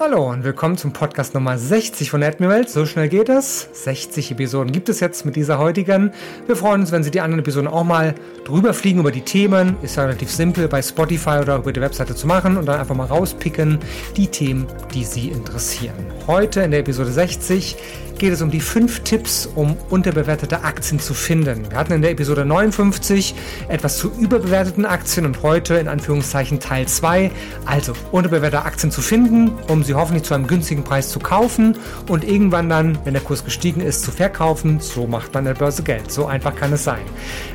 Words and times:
Hallo 0.00 0.30
und 0.30 0.44
willkommen 0.44 0.76
zum 0.76 0.92
Podcast 0.92 1.34
Nummer 1.34 1.58
60 1.58 2.08
von 2.08 2.22
Admirals. 2.22 2.72
So 2.72 2.86
schnell 2.86 3.08
geht 3.08 3.28
es. 3.28 3.68
60 3.72 4.30
Episoden 4.30 4.70
gibt 4.70 4.88
es 4.88 5.00
jetzt 5.00 5.26
mit 5.26 5.34
dieser 5.34 5.58
heutigen. 5.58 6.12
Wir 6.46 6.54
freuen 6.54 6.82
uns, 6.82 6.92
wenn 6.92 7.02
Sie 7.02 7.10
die 7.10 7.20
anderen 7.20 7.40
Episoden 7.40 7.66
auch 7.66 7.82
mal 7.82 8.14
drüber 8.44 8.74
fliegen 8.74 9.00
über 9.00 9.10
die 9.10 9.22
Themen. 9.22 9.76
Ist 9.82 9.96
ja 9.96 10.04
relativ 10.04 10.30
simpel 10.30 10.68
bei 10.68 10.82
Spotify 10.82 11.40
oder 11.40 11.56
über 11.56 11.72
die 11.72 11.80
Webseite 11.80 12.14
zu 12.14 12.28
machen 12.28 12.56
und 12.56 12.66
dann 12.66 12.78
einfach 12.78 12.94
mal 12.94 13.06
rauspicken 13.06 13.80
die 14.16 14.28
Themen, 14.28 14.68
die 14.94 15.02
Sie 15.02 15.30
interessieren. 15.30 15.96
Heute 16.28 16.60
in 16.60 16.70
der 16.70 16.80
Episode 16.80 17.10
60 17.10 17.76
geht 18.18 18.32
es 18.32 18.42
um 18.42 18.50
die 18.50 18.60
fünf 18.60 19.00
Tipps, 19.00 19.46
um 19.46 19.76
unterbewertete 19.90 20.64
Aktien 20.64 20.98
zu 20.98 21.14
finden. 21.14 21.70
Wir 21.70 21.78
hatten 21.78 21.92
in 21.92 22.02
der 22.02 22.10
Episode 22.10 22.44
59 22.44 23.34
etwas 23.68 23.96
zu 23.96 24.10
überbewerteten 24.18 24.84
Aktien 24.84 25.24
und 25.24 25.42
heute 25.42 25.74
in 25.74 25.88
Anführungszeichen 25.88 26.58
Teil 26.58 26.86
2, 26.86 27.30
also 27.64 27.92
unterbewertete 28.10 28.64
Aktien 28.64 28.90
zu 28.90 29.02
finden, 29.02 29.52
um 29.68 29.84
sie 29.88 29.94
hoffentlich 29.94 30.22
zu 30.22 30.34
einem 30.34 30.46
günstigen 30.46 30.84
Preis 30.84 31.08
zu 31.08 31.18
kaufen 31.18 31.76
und 32.06 32.22
irgendwann 32.22 32.68
dann, 32.68 32.98
wenn 33.04 33.14
der 33.14 33.22
Kurs 33.22 33.44
gestiegen 33.44 33.80
ist, 33.80 34.02
zu 34.02 34.12
verkaufen. 34.12 34.78
So 34.78 35.06
macht 35.06 35.34
man 35.34 35.44
der 35.44 35.54
Börse 35.54 35.82
Geld. 35.82 36.12
So 36.12 36.26
einfach 36.26 36.54
kann 36.54 36.72
es 36.72 36.84
sein. 36.84 37.00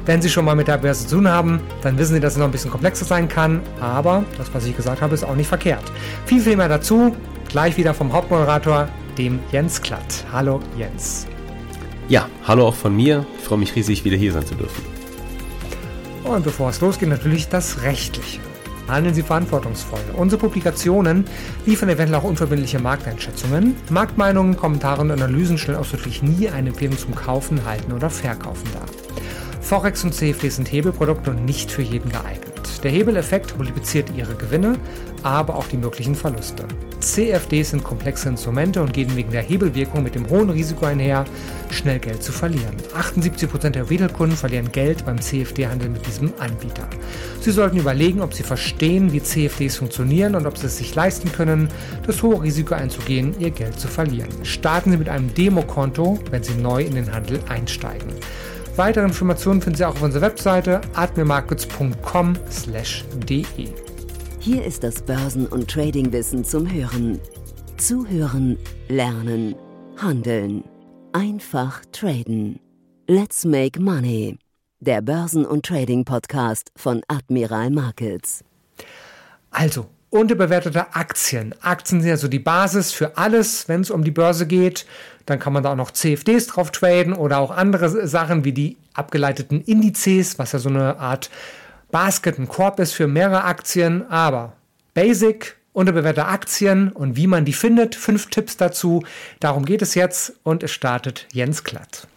Wenn 0.05 0.21
Sie 0.21 0.29
schon 0.29 0.43
mal 0.43 0.55
mit 0.55 0.67
der 0.67 0.77
Börse 0.77 1.07
zu 1.07 1.15
tun 1.15 1.29
haben, 1.29 1.61
dann 1.81 1.97
wissen 1.97 2.15
Sie, 2.15 2.19
dass 2.19 2.33
es 2.33 2.39
noch 2.39 2.45
ein 2.45 2.51
bisschen 2.51 2.71
komplexer 2.71 3.05
sein 3.05 3.29
kann, 3.29 3.61
aber 3.79 4.25
das, 4.37 4.53
was 4.53 4.65
ich 4.65 4.75
gesagt 4.75 5.01
habe, 5.01 5.13
ist 5.13 5.23
auch 5.23 5.35
nicht 5.35 5.47
verkehrt. 5.47 5.83
Viel, 6.25 6.41
viel 6.41 6.57
mehr 6.57 6.69
dazu. 6.69 7.15
Gleich 7.47 7.77
wieder 7.77 7.93
vom 7.93 8.11
Hauptmoderator 8.11 8.89
dem 9.17 9.39
Jens 9.51 9.81
Klatt. 9.81 10.25
Hallo 10.31 10.59
Jens. 10.77 11.27
Ja, 12.09 12.27
hallo 12.45 12.67
auch 12.67 12.75
von 12.75 12.95
mir. 12.95 13.25
Ich 13.37 13.45
freue 13.45 13.59
mich 13.59 13.75
riesig, 13.75 14.03
wieder 14.03 14.17
hier 14.17 14.33
sein 14.33 14.45
zu 14.45 14.55
dürfen. 14.55 14.83
Und 16.23 16.43
bevor 16.43 16.69
es 16.69 16.81
losgeht, 16.81 17.09
natürlich 17.09 17.47
das 17.47 17.83
Rechtliche. 17.83 18.39
Handeln 18.87 19.15
Sie 19.15 19.23
verantwortungsvoll. 19.23 19.99
Unsere 20.15 20.39
Publikationen 20.39 21.25
liefern 21.65 21.89
eventuell 21.89 22.19
auch 22.19 22.25
unverbindliche 22.25 22.79
Markteinschätzungen. 22.79 23.75
Marktmeinungen, 23.89 24.57
Kommentare 24.57 25.01
und 25.01 25.11
Analysen 25.11 25.57
stellen 25.57 25.77
ausdrücklich 25.77 26.21
nie 26.21 26.49
eine 26.49 26.69
Empfehlung 26.69 26.97
zum 26.97 27.15
Kaufen, 27.15 27.65
Halten 27.65 27.91
oder 27.91 28.09
Verkaufen 28.09 28.67
dar. 28.73 28.85
Forex 29.61 30.03
und 30.03 30.13
CFD 30.13 30.49
sind 30.49 30.71
Hebelprodukte 30.71 31.31
und 31.31 31.45
nicht 31.45 31.71
für 31.71 31.81
jeden 31.81 32.11
geeignet. 32.11 32.83
Der 32.83 32.91
Hebeleffekt 32.91 33.57
multipliziert 33.57 34.11
ihre 34.15 34.35
Gewinne, 34.35 34.75
aber 35.23 35.55
auch 35.55 35.67
die 35.67 35.77
möglichen 35.77 36.15
Verluste. 36.15 36.65
CFDs 37.03 37.71
sind 37.71 37.83
komplexe 37.83 38.29
Instrumente 38.29 38.81
und 38.81 38.93
gehen 38.93 39.13
wegen 39.15 39.31
der 39.31 39.41
Hebelwirkung 39.41 40.03
mit 40.03 40.15
dem 40.15 40.29
hohen 40.29 40.49
Risiko 40.49 40.85
einher, 40.85 41.25
schnell 41.69 41.99
Geld 41.99 42.23
zu 42.23 42.31
verlieren. 42.31 42.77
78% 42.95 43.71
der 43.71 43.89
Retail-Kunden 43.89 44.37
verlieren 44.37 44.71
Geld 44.71 45.05
beim 45.05 45.19
CFD-Handel 45.19 45.89
mit 45.89 46.07
diesem 46.07 46.31
Anbieter. 46.39 46.87
Sie 47.41 47.51
sollten 47.51 47.77
überlegen, 47.77 48.21
ob 48.21 48.33
Sie 48.33 48.43
verstehen, 48.43 49.11
wie 49.11 49.21
CFDs 49.21 49.75
funktionieren 49.77 50.35
und 50.35 50.45
ob 50.45 50.57
Sie 50.57 50.67
es 50.67 50.77
sich 50.77 50.95
leisten 50.95 51.31
können, 51.31 51.67
das 52.07 52.23
hohe 52.23 52.41
Risiko 52.41 52.75
einzugehen, 52.75 53.35
Ihr 53.39 53.51
Geld 53.51 53.79
zu 53.79 53.87
verlieren. 53.87 54.29
Starten 54.43 54.91
Sie 54.91 54.97
mit 54.97 55.09
einem 55.09 55.33
Demokonto, 55.33 56.19
wenn 56.31 56.43
Sie 56.43 56.55
neu 56.55 56.83
in 56.83 56.95
den 56.95 57.13
Handel 57.13 57.39
einsteigen. 57.49 58.13
Weitere 58.75 59.05
Informationen 59.05 59.61
finden 59.61 59.77
Sie 59.77 59.85
auch 59.85 59.95
auf 59.95 60.01
unserer 60.01 60.23
Webseite 60.23 60.81
admirmarkets.com/de. 60.93 63.82
Hier 64.43 64.65
ist 64.65 64.83
das 64.83 65.01
Börsen- 65.01 65.47
und 65.47 65.71
Tradingwissen 65.71 66.43
zum 66.43 66.69
Hören. 66.69 67.17
Zuhören, 67.77 68.57
lernen, 68.89 69.55
handeln. 69.95 70.65
Einfach 71.13 71.79
traden. 71.93 72.59
Let's 73.07 73.45
make 73.45 73.79
money. 73.79 74.37
Der 74.81 75.01
Börsen- 75.01 75.45
und 75.45 75.65
Trading-Podcast 75.65 76.71
von 76.75 77.03
Admiral 77.07 77.69
Markets. 77.69 78.43
Also, 79.49 79.85
unterbewertete 80.09 80.93
Aktien. 80.93 81.55
Aktien 81.61 82.01
sind 82.01 82.11
also 82.11 82.27
die 82.27 82.39
Basis 82.39 82.91
für 82.91 83.15
alles, 83.15 83.69
wenn 83.69 83.79
es 83.79 83.91
um 83.91 84.03
die 84.03 84.11
Börse 84.11 84.45
geht. 84.45 84.85
Dann 85.25 85.39
kann 85.39 85.53
man 85.53 85.63
da 85.63 85.71
auch 85.71 85.77
noch 85.77 85.91
CFDs 85.91 86.47
drauf 86.47 86.71
traden 86.71 87.13
oder 87.13 87.37
auch 87.37 87.51
andere 87.51 88.05
Sachen 88.09 88.43
wie 88.43 88.51
die 88.51 88.75
abgeleiteten 88.93 89.61
Indizes, 89.61 90.37
was 90.37 90.51
ja 90.51 90.59
so 90.59 90.67
eine 90.67 90.99
Art 90.99 91.29
Basket, 91.93 92.39
ein 92.39 92.47
Korb 92.47 92.79
ist 92.79 92.93
für 92.93 93.05
mehrere 93.05 93.43
Aktien. 93.43 94.09
Aber 94.09 94.53
Basic, 94.95 95.57
unterbewertete 95.73 96.25
Aktien 96.25 96.91
und 96.91 97.15
wie 97.17 97.27
man 97.27 97.45
die 97.45 97.53
findet, 97.53 97.93
fünf 97.93 98.31
Tipps 98.31 98.57
dazu. 98.57 99.03
Darum 99.39 99.63
geht 99.63 99.83
es 99.83 99.93
jetzt 99.93 100.33
und 100.41 100.63
es 100.63 100.71
startet 100.71 101.27
Jens 101.31 101.63
Klatt. 101.63 102.07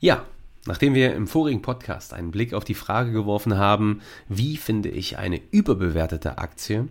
Ja, 0.00 0.26
Nachdem 0.64 0.94
wir 0.94 1.12
im 1.14 1.26
vorigen 1.26 1.60
Podcast 1.60 2.14
einen 2.14 2.30
Blick 2.30 2.54
auf 2.54 2.62
die 2.62 2.74
Frage 2.74 3.10
geworfen 3.10 3.58
haben, 3.58 4.00
wie 4.28 4.56
finde 4.56 4.90
ich 4.90 5.18
eine 5.18 5.40
überbewertete 5.50 6.38
Aktie 6.38 6.86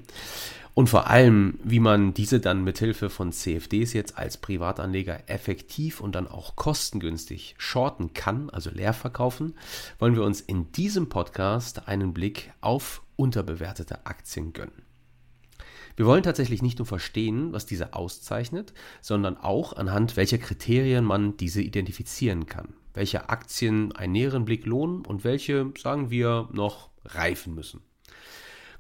und 0.74 0.88
vor 0.88 1.08
allem, 1.08 1.60
wie 1.64 1.80
man 1.80 2.14
diese 2.14 2.40
dann 2.40 2.64
mithilfe 2.64 3.10
von 3.10 3.32
CFDs 3.32 3.94
jetzt 3.94 4.18
als 4.18 4.38
Privatanleger 4.38 5.30
effektiv 5.30 6.02
und 6.02 6.16
dann 6.16 6.28
auch 6.28 6.56
kostengünstig 6.56 7.56
shorten 7.58 8.14
kann, 8.14 8.50
also 8.50 8.70
leer 8.70 8.94
verkaufen, 8.94 9.56
wollen 10.00 10.16
wir 10.16 10.24
uns 10.24 10.42
in 10.42 10.72
diesem 10.72 11.10
Podcast 11.10 11.88
einen 11.88 12.14
Blick 12.14 12.52
auf 12.62 13.02
unterbewertete 13.16 14.06
Aktien 14.06 14.54
gönnen. 14.54 14.84
Wir 15.98 16.06
wollen 16.06 16.24
tatsächlich 16.24 16.62
nicht 16.62 16.80
nur 16.80 16.86
verstehen, 16.86 17.52
was 17.52 17.66
diese 17.66 17.94
auszeichnet, 17.94 18.74
sondern 19.02 19.38
auch 19.38 19.74
anhand 19.74 20.16
welcher 20.16 20.38
Kriterien 20.38 21.04
man 21.04 21.36
diese 21.38 21.62
identifizieren 21.62 22.46
kann 22.46 22.74
welche 22.94 23.30
Aktien 23.30 23.92
einen 23.94 24.14
näheren 24.14 24.46
Blick 24.46 24.66
lohnen 24.66 25.06
und 25.06 25.24
welche, 25.24 25.72
sagen 25.78 26.10
wir, 26.10 26.50
noch 26.52 26.90
reifen 27.06 27.56
müssen. 27.56 27.82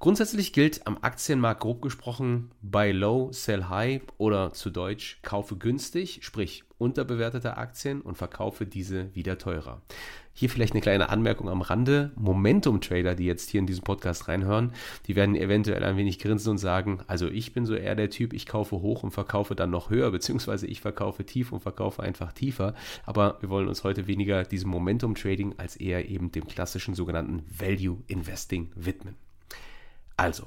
Grundsätzlich 0.02 0.52
gilt 0.52 0.88
am 0.88 0.98
Aktienmarkt 1.02 1.62
grob 1.62 1.84
gesprochen 1.84 2.50
buy 2.64 2.92
low, 2.92 3.32
sell 3.32 3.66
high 3.66 4.02
oder 4.18 4.52
zu 4.52 4.72
Deutsch 4.72 5.20
kaufe 5.22 5.58
günstig, 5.58 6.22
sprich 6.24 6.64
unterbewertete 6.80 7.56
Aktien 7.56 8.02
und 8.02 8.18
verkaufe 8.18 8.66
diese 8.66 9.14
wieder 9.14 9.38
teurer. 9.38 9.84
Hier 10.34 10.50
vielleicht 10.50 10.74
eine 10.74 10.82
kleine 10.82 11.10
Anmerkung 11.10 11.50
am 11.50 11.62
Rande. 11.62 12.14
Momentum-Trader, 12.16 13.14
die 13.14 13.28
jetzt 13.28 13.52
hier 13.52 13.60
in 13.60 13.68
diesen 13.68 13.84
Podcast 13.84 14.28
reinhören, 14.28 14.74
die 15.06 15.16
werden 15.16 15.36
eventuell 15.36 15.84
ein 15.84 15.98
wenig 15.98 16.18
grinsen 16.18 16.50
und 16.50 16.58
sagen, 16.58 17.04
also 17.06 17.28
ich 17.28 17.54
bin 17.54 17.68
so 17.68 17.76
eher 17.76 17.94
der 17.94 18.10
Typ, 18.10 18.34
ich 18.34 18.48
kaufe 18.48 18.78
hoch 18.78 19.04
und 19.04 19.12
verkaufe 19.12 19.54
dann 19.54 19.70
noch 19.70 19.92
höher, 19.92 20.10
beziehungsweise 20.10 20.66
ich 20.66 20.82
verkaufe 20.82 21.28
tief 21.28 21.52
und 21.52 21.60
verkaufe 21.60 22.02
einfach 22.02 22.34
tiefer. 22.34 22.74
Aber 23.06 23.38
wir 23.42 23.50
wollen 23.50 23.68
uns 23.68 23.84
heute 23.84 24.08
weniger 24.08 24.46
diesem 24.46 24.72
Momentum-Trading 24.72 25.60
als 25.60 25.76
eher 25.76 26.10
eben 26.10 26.32
dem 26.32 26.48
klassischen 26.48 26.96
sogenannten 26.96 27.44
Value-Investing 27.56 28.72
widmen. 28.74 29.16
Also, 30.22 30.46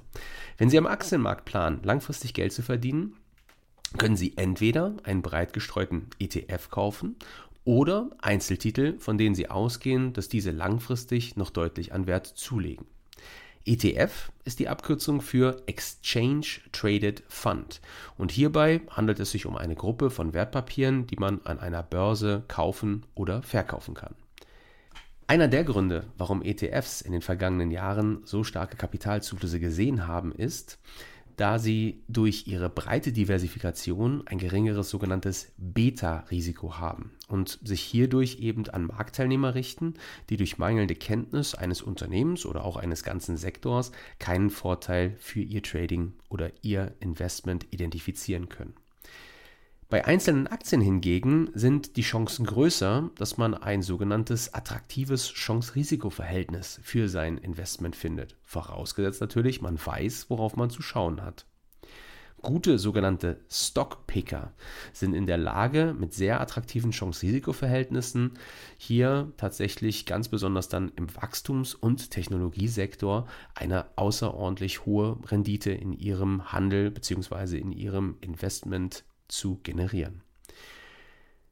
wenn 0.57 0.71
Sie 0.71 0.79
am 0.79 0.87
Aktienmarkt 0.87 1.47
planen, 1.47 1.81
langfristig 1.83 2.33
Geld 2.33 2.53
zu 2.53 2.63
verdienen, 2.63 3.17
können 3.99 4.17
Sie 4.17 4.35
entweder 4.37 4.95
einen 5.03 5.21
breit 5.21 5.53
gestreuten 5.53 6.11
ETF 6.21 6.71
kaufen 6.71 7.17
oder 7.65 8.11
Einzeltitel, 8.23 9.01
von 9.01 9.19
denen 9.19 9.35
Sie 9.35 9.51
ausgehen, 9.51 10.13
dass 10.13 10.29
diese 10.29 10.53
langfristig 10.53 11.35
noch 11.35 11.51
deutlich 11.51 11.93
an 11.93 12.07
Wert 12.07 12.25
zulegen. 12.29 12.87
ETF 13.65 14.31
ist 14.45 14.61
die 14.61 14.69
Abkürzung 14.69 15.21
für 15.21 15.61
Exchange 15.67 16.47
Traded 16.71 17.25
Fund 17.27 17.81
und 18.17 18.31
hierbei 18.31 18.81
handelt 18.91 19.19
es 19.19 19.33
sich 19.33 19.45
um 19.45 19.57
eine 19.57 19.75
Gruppe 19.75 20.11
von 20.11 20.35
Wertpapieren, 20.35 21.09
die 21.09 21.17
man 21.17 21.41
an 21.43 21.59
einer 21.59 21.83
Börse 21.83 22.45
kaufen 22.47 23.07
oder 23.17 23.43
verkaufen 23.43 23.95
kann. 23.95 24.15
Einer 25.27 25.49
der 25.49 25.65
Gründe, 25.65 26.05
warum 26.19 26.43
ETFs 26.43 27.01
in 27.01 27.13
den 27.13 27.23
vergangenen 27.23 27.71
Jahren 27.71 28.21
so 28.25 28.45
starke 28.45 28.77
Kapitalzuflüsse 28.77 29.59
gesehen 29.59 30.07
haben, 30.07 30.33
ist, 30.33 30.79
da 31.37 31.59
sie 31.59 32.05
durch 32.09 32.47
ihre 32.47 32.69
breite 32.69 33.11
Diversifikation 33.11 34.27
ein 34.27 34.39
geringeres 34.39 34.91
sogenanntes 34.91 35.53
Beta-Risiko 35.57 36.77
haben 36.79 37.13
und 37.27 37.59
sich 37.65 37.81
hierdurch 37.81 38.39
eben 38.41 38.69
an 38.69 38.87
Marktteilnehmer 38.87 39.55
richten, 39.55 39.95
die 40.29 40.37
durch 40.37 40.59
mangelnde 40.59 40.95
Kenntnis 40.95 41.55
eines 41.55 41.81
Unternehmens 41.81 42.45
oder 42.45 42.63
auch 42.65 42.77
eines 42.77 43.03
ganzen 43.03 43.39
Sektors 43.39 43.93
keinen 44.19 44.51
Vorteil 44.51 45.17
für 45.19 45.41
ihr 45.41 45.63
Trading 45.63 46.13
oder 46.29 46.53
ihr 46.63 46.95
Investment 47.01 47.67
identifizieren 47.71 48.51
können. 48.51 48.75
Bei 49.91 50.05
einzelnen 50.07 50.47
Aktien 50.47 50.81
hingegen 50.81 51.51
sind 51.55 51.97
die 51.97 52.03
Chancen 52.03 52.47
größer, 52.47 53.11
dass 53.17 53.37
man 53.37 53.55
ein 53.55 53.83
sogenanntes 53.83 54.55
attraktives 54.55 55.31
Chance-Risiko-Verhältnis 55.31 56.81
für 56.83 57.09
sein 57.09 57.37
Investment 57.39 57.95
findet. 57.95 58.37
Vorausgesetzt 58.43 59.21
natürlich, 59.21 59.61
man 59.61 59.79
weiß, 59.79 60.31
worauf 60.31 60.57
man 60.57 60.71
zu 60.71 60.81
schauen 60.81 61.23
hat. 61.23 61.47
Gute 62.41 62.79
sogenannte 62.79 63.41
Stockpicker 63.51 64.53
sind 64.93 65.15
in 65.15 65.27
der 65.27 65.39
Lage, 65.39 65.95
mit 65.99 66.13
sehr 66.13 66.41
attraktiven 66.41 66.91
Chance-Risiko-Verhältnissen 66.91 68.33
hier 68.77 69.33
tatsächlich 69.39 70.05
ganz 70.05 70.29
besonders 70.29 70.69
dann 70.69 70.93
im 70.97 71.09
Wachstums- 71.15 71.75
und 71.75 72.11
Technologiesektor 72.11 73.27
eine 73.55 73.87
außerordentlich 73.97 74.85
hohe 74.85 75.19
Rendite 75.27 75.71
in 75.73 75.95
ihrem 75.95 76.53
Handel 76.53 76.91
bzw. 76.91 77.59
in 77.59 77.73
ihrem 77.73 78.17
Investment 78.21 79.05
zu 79.35 79.61
generieren. 79.63 80.23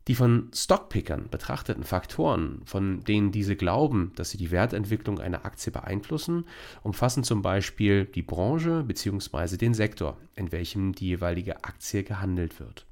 Die 0.09 0.17
von 0.17 0.51
Stockpickern 0.53 1.29
betrachteten 1.31 1.85
Faktoren, 1.85 2.63
von 2.65 3.05
denen 3.05 3.31
diese 3.31 3.55
glauben, 3.55 4.13
dass 4.17 4.31
sie 4.31 4.39
die 4.39 4.51
Wertentwicklung 4.51 5.21
einer 5.21 5.45
Aktie 5.45 5.71
beeinflussen, 5.71 6.45
umfassen 6.83 7.23
zum 7.23 7.41
Beispiel 7.41 8.07
die 8.07 8.23
Branche 8.23 8.83
bzw. 8.83 9.57
den 9.57 9.75
Sektor, 9.75 10.19
in 10.35 10.51
welchem 10.51 10.93
die 10.93 11.07
jeweilige 11.07 11.63
Aktie 11.63 12.03
gehandelt 12.03 12.59
wird. 12.59 12.87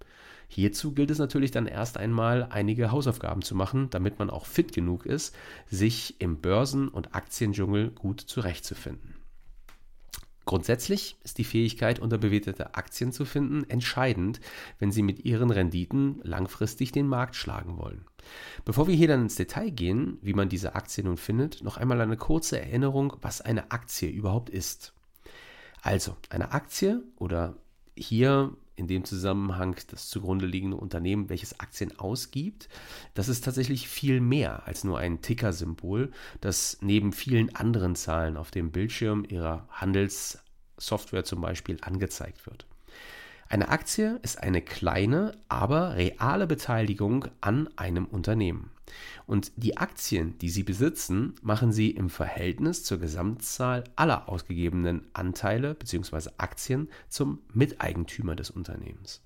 Hierzu 0.47 0.93
gilt 0.93 1.11
es 1.11 1.19
natürlich 1.19 1.51
dann 1.51 1.67
erst 1.67 1.97
einmal 1.97 2.49
einige 2.51 2.93
Hausaufgaben 2.93 3.43
zu 3.43 3.57
machen, 3.57 3.89
damit 3.91 4.19
man 4.21 4.31
auch 4.31 4.47
fit 4.47 4.73
genug 4.73 5.05
ist, 5.05 5.35
sich 5.69 6.21
im 6.21 6.41
Börsen- 6.41 6.89
und 6.89 7.15
Aktiendschungel 7.15 7.91
gut 7.91 8.21
zurechtzufinden. 8.21 9.20
Grundsätzlich 10.51 11.15
ist 11.23 11.39
die 11.39 11.45
Fähigkeit, 11.45 12.01
unterbewertete 12.01 12.75
Aktien 12.75 13.13
zu 13.13 13.25
finden, 13.25 13.63
entscheidend, 13.71 14.41
wenn 14.81 14.91
Sie 14.91 15.05
mit 15.05 15.25
Ihren 15.25 15.53
Renditen 15.53 16.19
langfristig 16.25 16.91
den 16.91 17.07
Markt 17.07 17.37
schlagen 17.37 17.79
wollen. 17.79 18.05
Bevor 18.65 18.89
wir 18.89 18.97
hier 18.97 19.07
dann 19.07 19.23
ins 19.23 19.37
Detail 19.37 19.71
gehen, 19.71 20.19
wie 20.23 20.35
man 20.35 20.49
diese 20.49 20.75
Aktien 20.75 21.07
nun 21.07 21.19
findet, 21.19 21.63
noch 21.63 21.77
einmal 21.77 22.01
eine 22.01 22.17
kurze 22.17 22.61
Erinnerung, 22.61 23.17
was 23.23 23.41
eine 23.41 23.71
Aktie 23.71 24.11
überhaupt 24.11 24.51
ist. 24.51 24.93
Also, 25.83 26.17
eine 26.31 26.51
Aktie 26.51 27.05
oder 27.15 27.55
hier 27.95 28.53
in 28.81 28.89
dem 28.89 29.05
Zusammenhang 29.05 29.77
das 29.89 30.09
zugrunde 30.09 30.47
liegende 30.47 30.77
Unternehmen, 30.77 31.29
welches 31.29 31.61
Aktien 31.61 31.97
ausgibt, 32.01 32.69
das 33.15 33.29
ist 33.29 33.45
tatsächlich 33.45 33.89
viel 33.89 34.21
mehr 34.21 34.67
als 34.67 34.83
nur 34.83 34.99
ein 34.99 35.23
Ticker-Symbol, 35.23 36.11
das 36.41 36.79
neben 36.81 37.13
vielen 37.13 37.55
anderen 37.55 37.95
Zahlen 37.95 38.37
auf 38.37 38.51
dem 38.51 38.73
Bildschirm 38.73 39.25
ihrer 39.29 39.69
Handelssoftware 39.71 41.25
zum 41.25 41.43
Beispiel 41.43 41.79
angezeigt 41.83 42.47
wird. 42.47 42.67
Eine 43.49 43.69
Aktie 43.69 44.19
ist 44.23 44.43
eine 44.43 44.63
kleine, 44.63 45.33
aber 45.49 45.97
reale 45.97 46.47
Beteiligung 46.47 47.27
an 47.41 47.69
einem 47.77 48.07
Unternehmen. 48.07 48.71
Und 49.27 49.53
die 49.57 49.77
Aktien, 49.77 50.39
die 50.39 50.51
Sie 50.51 50.63
besitzen, 50.63 51.35
machen 51.43 51.73
Sie 51.73 51.91
im 51.91 52.11
Verhältnis 52.11 52.85
zur 52.85 52.99
Gesamtzahl 52.99 53.85
aller 53.97 54.29
ausgegebenen 54.29 55.07
Anteile 55.13 55.75
bzw. 55.75 56.31
Aktien 56.39 56.89
zum 57.09 57.41
Miteigentümer 57.53 58.37
des 58.37 58.51
Unternehmens. 58.51 59.23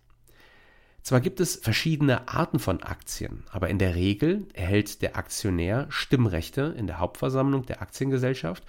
Zwar 1.04 1.20
gibt 1.20 1.38
es 1.40 1.56
verschiedene 1.56 2.28
Arten 2.28 2.58
von 2.58 2.82
Aktien, 2.82 3.44
aber 3.50 3.68
in 3.68 3.78
der 3.78 3.94
Regel 3.94 4.48
erhält 4.54 5.02
der 5.02 5.18
Aktionär 5.18 5.84
Stimmrechte 5.90 6.74
in 6.78 6.86
der 6.86 6.98
Hauptversammlung 6.98 7.66
der 7.66 7.82
Aktiengesellschaft 7.82 8.64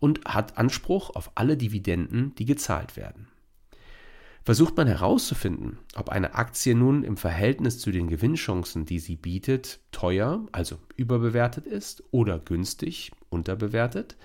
und 0.00 0.24
hat 0.24 0.58
Anspruch 0.58 1.14
auf 1.14 1.30
alle 1.36 1.56
Dividenden, 1.56 2.34
die 2.34 2.44
gezahlt 2.44 2.96
werden. 2.96 3.28
Versucht 4.46 4.76
man 4.76 4.86
herauszufinden, 4.86 5.80
ob 5.96 6.08
eine 6.08 6.36
Aktie 6.36 6.76
nun 6.76 7.02
im 7.02 7.16
Verhältnis 7.16 7.80
zu 7.80 7.90
den 7.90 8.06
Gewinnchancen, 8.06 8.86
die 8.86 9.00
sie 9.00 9.16
bietet, 9.16 9.80
teuer, 9.90 10.46
also 10.52 10.78
überbewertet 10.94 11.66
ist 11.66 12.04
oder 12.12 12.38
günstig, 12.38 13.10
unterbewertet, 13.28 14.16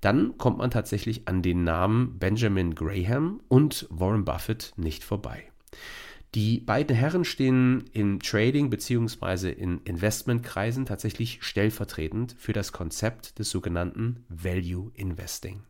dann 0.00 0.36
kommt 0.38 0.58
man 0.58 0.72
tatsächlich 0.72 1.28
an 1.28 1.40
den 1.40 1.62
Namen 1.62 2.18
Benjamin 2.18 2.74
Graham 2.74 3.42
und 3.46 3.86
Warren 3.90 4.24
Buffett 4.24 4.72
nicht 4.74 5.04
vorbei. 5.04 5.44
Die 6.34 6.58
beiden 6.58 6.96
Herren 6.96 7.24
stehen 7.24 7.84
im 7.92 8.18
Trading 8.18 8.70
bzw. 8.70 9.52
in 9.52 9.82
Investmentkreisen 9.84 10.84
tatsächlich 10.84 11.38
stellvertretend 11.42 12.34
für 12.36 12.52
das 12.52 12.72
Konzept 12.72 13.38
des 13.38 13.50
sogenannten 13.50 14.24
Value 14.28 14.90
Investing. 14.94 15.62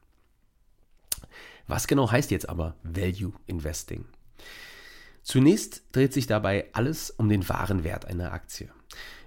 Was 1.70 1.86
genau 1.86 2.10
heißt 2.10 2.32
jetzt 2.32 2.48
aber 2.48 2.74
Value 2.82 3.32
Investing? 3.46 4.04
Zunächst 5.22 5.84
dreht 5.92 6.12
sich 6.12 6.26
dabei 6.26 6.68
alles 6.72 7.10
um 7.10 7.28
den 7.28 7.48
wahren 7.48 7.84
Wert 7.84 8.06
einer 8.06 8.32
Aktie. 8.32 8.68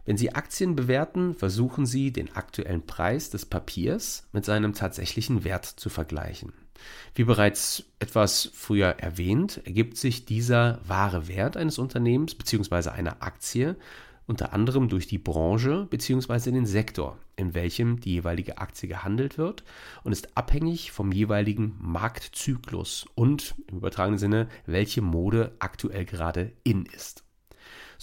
Wenn 0.04 0.18
Sie 0.18 0.36
Aktien 0.36 0.76
bewerten, 0.76 1.36
versuchen 1.36 1.86
Sie, 1.86 2.12
den 2.12 2.36
aktuellen 2.36 2.86
Preis 2.86 3.30
des 3.30 3.46
Papiers 3.46 4.28
mit 4.34 4.44
seinem 4.44 4.74
tatsächlichen 4.74 5.46
Wert 5.46 5.66
zu 5.66 5.90
vergleichen. 5.90 6.52
Wie 7.16 7.24
bereits 7.24 7.86
etwas 8.00 8.50
früher 8.54 8.90
erwähnt, 9.00 9.62
ergibt 9.64 9.96
sich 9.96 10.26
dieser 10.26 10.82
wahre 10.86 11.30
Wert 11.30 11.56
eines 11.56 11.80
Unternehmens 11.80 12.36
bzw. 12.36 12.90
einer 12.90 13.24
Aktie 13.24 13.78
unter 14.28 14.54
anderem 14.54 14.90
durch 14.90 15.08
die 15.08 15.18
Branche 15.18 15.88
bzw. 15.90 16.52
den 16.52 16.66
Sektor, 16.66 17.18
in 17.36 17.54
welchem 17.54 18.00
die 18.00 18.14
jeweilige 18.14 18.58
Aktie 18.58 18.88
gehandelt 18.88 19.38
wird 19.38 19.64
und 20.04 20.12
ist 20.12 20.38
abhängig 20.38 20.92
vom 20.92 21.12
jeweiligen 21.12 21.76
Marktzyklus 21.80 23.06
und 23.16 23.56
im 23.68 23.78
übertragenen 23.78 24.20
Sinne, 24.20 24.48
welche 24.66 25.02
Mode 25.02 25.54
aktuell 25.60 26.06
gerade 26.06 26.52
in 26.64 26.86
ist. 26.86 27.23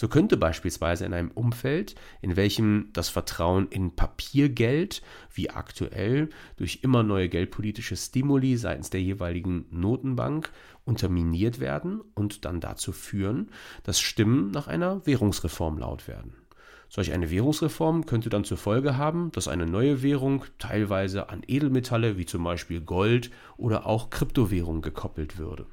So 0.01 0.09
könnte 0.09 0.39
beispielsweise 0.39 1.05
in 1.05 1.13
einem 1.13 1.31
Umfeld, 1.31 1.95
in 2.23 2.35
welchem 2.35 2.89
das 2.95 3.11
Vertrauen 3.11 3.69
in 3.69 3.97
Papiergeld, 3.97 5.03
wie 5.35 5.51
aktuell, 5.51 6.31
durch 6.57 6.79
immer 6.81 7.03
neue 7.03 7.29
geldpolitische 7.29 7.97
Stimuli 7.97 8.57
seitens 8.57 8.89
der 8.89 9.03
jeweiligen 9.03 9.67
Notenbank 9.71 10.53
unterminiert 10.87 11.61
werden 11.61 12.01
und 12.15 12.47
dann 12.47 12.61
dazu 12.61 12.93
führen, 12.93 13.51
dass 13.83 14.01
Stimmen 14.01 14.51
nach 14.53 14.69
einer 14.69 15.05
Währungsreform 15.05 15.77
laut 15.77 16.09
werden. 16.09 16.33
Solch 16.89 17.13
eine 17.13 17.31
Währungsreform 17.31 18.07
könnte 18.07 18.31
dann 18.31 18.45
zur 18.45 18.57
Folge 18.57 18.97
haben, 18.97 19.31
dass 19.33 19.49
eine 19.49 19.67
neue 19.67 20.03
Währung 20.03 20.47
teilweise 20.57 21.29
an 21.29 21.43
Edelmetalle 21.47 22.17
wie 22.17 22.25
zum 22.25 22.43
Beispiel 22.43 22.81
Gold 22.81 23.31
oder 23.59 23.85
auch 23.85 24.09
Kryptowährung 24.09 24.81
gekoppelt 24.81 25.37
würde. 25.37 25.67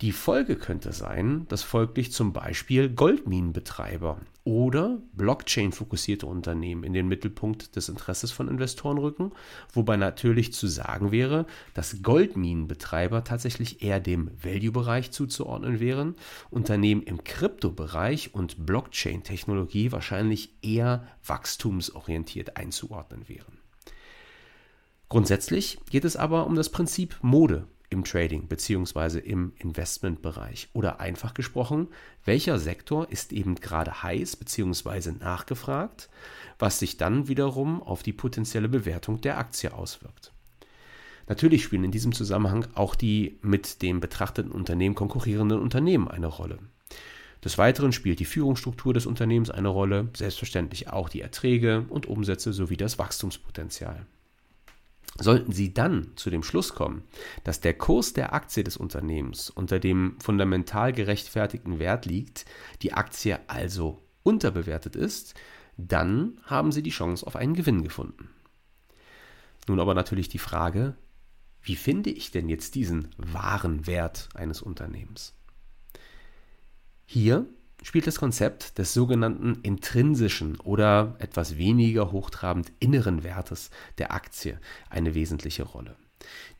Die 0.00 0.12
Folge 0.12 0.54
könnte 0.54 0.92
sein, 0.92 1.46
dass 1.48 1.64
folglich 1.64 2.12
zum 2.12 2.32
Beispiel 2.32 2.88
Goldminenbetreiber 2.88 4.20
oder 4.44 5.02
Blockchain-fokussierte 5.14 6.24
Unternehmen 6.24 6.84
in 6.84 6.92
den 6.92 7.08
Mittelpunkt 7.08 7.74
des 7.74 7.88
Interesses 7.88 8.30
von 8.30 8.46
Investoren 8.46 8.98
rücken, 8.98 9.32
wobei 9.72 9.96
natürlich 9.96 10.52
zu 10.52 10.68
sagen 10.68 11.10
wäre, 11.10 11.46
dass 11.74 12.00
Goldminenbetreiber 12.00 13.24
tatsächlich 13.24 13.82
eher 13.82 13.98
dem 13.98 14.30
Value-Bereich 14.40 15.10
zuzuordnen 15.10 15.80
wären, 15.80 16.14
Unternehmen 16.48 17.02
im 17.02 17.24
Kryptobereich 17.24 18.34
und 18.34 18.64
Blockchain-Technologie 18.66 19.90
wahrscheinlich 19.90 20.52
eher 20.62 21.08
wachstumsorientiert 21.26 22.56
einzuordnen 22.56 23.28
wären. 23.28 23.58
Grundsätzlich 25.08 25.80
geht 25.90 26.04
es 26.04 26.14
aber 26.14 26.46
um 26.46 26.54
das 26.54 26.68
Prinzip 26.68 27.16
Mode 27.20 27.66
im 27.90 28.04
Trading 28.04 28.46
bzw. 28.48 29.18
im 29.18 29.52
Investmentbereich. 29.56 30.68
Oder 30.72 31.00
einfach 31.00 31.34
gesprochen, 31.34 31.88
welcher 32.24 32.58
Sektor 32.58 33.10
ist 33.10 33.32
eben 33.32 33.54
gerade 33.56 34.02
heiß 34.02 34.36
bzw. 34.36 35.12
nachgefragt, 35.18 36.08
was 36.58 36.78
sich 36.78 36.96
dann 36.96 37.28
wiederum 37.28 37.82
auf 37.82 38.02
die 38.02 38.12
potenzielle 38.12 38.68
Bewertung 38.68 39.20
der 39.20 39.38
Aktie 39.38 39.72
auswirkt. 39.72 40.32
Natürlich 41.28 41.64
spielen 41.64 41.84
in 41.84 41.90
diesem 41.90 42.12
Zusammenhang 42.12 42.66
auch 42.74 42.94
die 42.94 43.38
mit 43.42 43.82
dem 43.82 44.00
betrachteten 44.00 44.50
Unternehmen 44.50 44.94
konkurrierenden 44.94 45.60
Unternehmen 45.60 46.08
eine 46.08 46.26
Rolle. 46.26 46.58
Des 47.44 47.58
Weiteren 47.58 47.92
spielt 47.92 48.18
die 48.18 48.24
Führungsstruktur 48.24 48.94
des 48.94 49.06
Unternehmens 49.06 49.50
eine 49.50 49.68
Rolle, 49.68 50.08
selbstverständlich 50.16 50.90
auch 50.90 51.08
die 51.08 51.20
Erträge 51.20 51.84
und 51.88 52.06
Umsätze 52.06 52.52
sowie 52.52 52.76
das 52.76 52.98
Wachstumspotenzial. 52.98 54.06
Sollten 55.20 55.50
Sie 55.52 55.74
dann 55.74 56.12
zu 56.14 56.30
dem 56.30 56.44
Schluss 56.44 56.74
kommen, 56.74 57.02
dass 57.42 57.60
der 57.60 57.74
Kurs 57.74 58.12
der 58.12 58.32
Aktie 58.32 58.62
des 58.62 58.76
Unternehmens 58.76 59.50
unter 59.50 59.80
dem 59.80 60.16
fundamental 60.20 60.92
gerechtfertigten 60.92 61.80
Wert 61.80 62.06
liegt, 62.06 62.44
die 62.82 62.92
Aktie 62.92 63.40
also 63.48 64.00
unterbewertet 64.22 64.94
ist, 64.94 65.34
dann 65.76 66.40
haben 66.44 66.70
Sie 66.70 66.82
die 66.82 66.90
Chance 66.90 67.26
auf 67.26 67.34
einen 67.34 67.54
Gewinn 67.54 67.82
gefunden. 67.82 68.30
Nun 69.66 69.80
aber 69.80 69.94
natürlich 69.94 70.28
die 70.28 70.38
Frage, 70.38 70.96
wie 71.62 71.76
finde 71.76 72.10
ich 72.10 72.30
denn 72.30 72.48
jetzt 72.48 72.76
diesen 72.76 73.08
wahren 73.16 73.86
Wert 73.86 74.28
eines 74.34 74.62
Unternehmens? 74.62 75.34
Hier 77.06 77.46
spielt 77.82 78.06
das 78.06 78.18
Konzept 78.18 78.78
des 78.78 78.92
sogenannten 78.92 79.60
intrinsischen 79.62 80.58
oder 80.60 81.16
etwas 81.18 81.56
weniger 81.56 82.12
hochtrabend 82.12 82.72
inneren 82.80 83.22
Wertes 83.22 83.70
der 83.98 84.12
Aktie 84.12 84.60
eine 84.90 85.14
wesentliche 85.14 85.62
Rolle. 85.62 85.96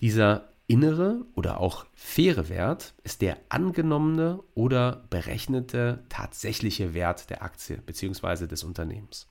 Dieser 0.00 0.48
innere 0.68 1.24
oder 1.34 1.60
auch 1.60 1.86
faire 1.94 2.48
Wert 2.48 2.94
ist 3.02 3.22
der 3.22 3.38
angenommene 3.48 4.40
oder 4.54 5.04
berechnete 5.10 6.04
tatsächliche 6.08 6.94
Wert 6.94 7.30
der 7.30 7.42
Aktie 7.42 7.78
bzw. 7.78 8.46
des 8.46 8.62
Unternehmens. 8.62 9.26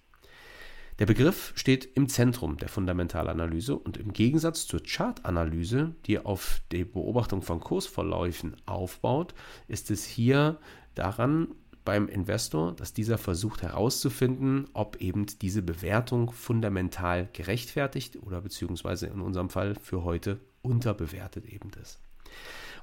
Der 1.00 1.06
Begriff 1.06 1.54
steht 1.56 1.86
im 1.96 2.10
Zentrum 2.10 2.58
der 2.58 2.70
Fundamentalanalyse 2.70 3.78
und 3.78 3.98
im 3.98 4.14
Gegensatz 4.14 4.66
zur 4.66 4.82
Chartanalyse, 4.82 5.94
die 6.08 6.18
auf 6.18 6.60
die 6.72 6.86
Beobachtung 6.86 7.44
von 7.44 7.60
Kursverläufen 7.60 8.56
aufbaut, 8.66 9.36
ist 9.68 9.92
es 9.92 10.06
hier 10.06 10.60
daran 10.96 11.50
beim 11.88 12.10
Investor, 12.10 12.74
dass 12.74 12.92
dieser 12.92 13.18
versucht 13.18 13.62
herauszufinden, 13.62 14.66
ob 14.74 14.98
eben 14.98 15.26
diese 15.42 15.62
Bewertung 15.62 16.34
fundamental 16.34 17.30
gerechtfertigt 17.32 18.18
oder 18.22 18.42
beziehungsweise 18.42 19.08
in 19.08 19.22
unserem 19.22 19.50
Fall 19.50 19.76
für 19.82 20.04
heute 20.04 20.42
unterbewertet 20.62 21.46
eben 21.46 21.72
ist. 21.82 22.02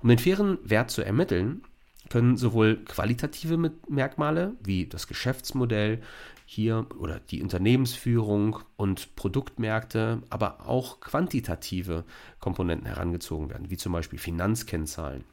Um 0.02 0.08
den 0.08 0.18
fairen 0.18 0.56
Wert 0.64 0.90
zu 0.90 1.02
ermitteln, 1.02 1.61
können 2.08 2.38
sowohl 2.38 2.82
qualitative 2.84 3.73
Merkmale 3.90 4.54
wie 4.64 4.87
das 4.87 5.06
Geschäftsmodell 5.06 6.00
hier 6.46 6.87
oder 6.99 7.20
die 7.20 7.42
Unternehmensführung 7.42 8.61
und 8.78 9.16
Produktmärkte, 9.16 10.23
aber 10.30 10.66
auch 10.66 11.00
quantitative 11.00 12.04
Komponenten 12.40 12.87
herangezogen 12.87 13.50
werden, 13.50 13.68
wie 13.68 13.76
zum 13.76 13.92
Beispiel 13.92 14.18
Finanzkennzahlen. 14.18 15.25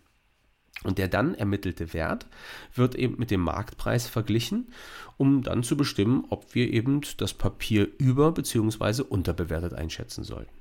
Und 0.83 0.97
der 0.97 1.07
dann 1.07 1.35
ermittelte 1.35 1.93
Wert 1.93 2.25
wird 2.73 2.95
eben 2.95 3.17
mit 3.19 3.29
dem 3.29 3.41
Marktpreis 3.41 4.07
verglichen, 4.07 4.71
um 5.17 5.43
dann 5.43 5.61
zu 5.61 5.77
bestimmen, 5.77 6.25
ob 6.29 6.55
wir 6.55 6.73
eben 6.73 7.01
das 7.17 7.33
Papier 7.33 7.87
über- 7.99 8.31
bzw. 8.31 9.03
unterbewertet 9.03 9.73
einschätzen 9.73 10.23
sollten. 10.23 10.51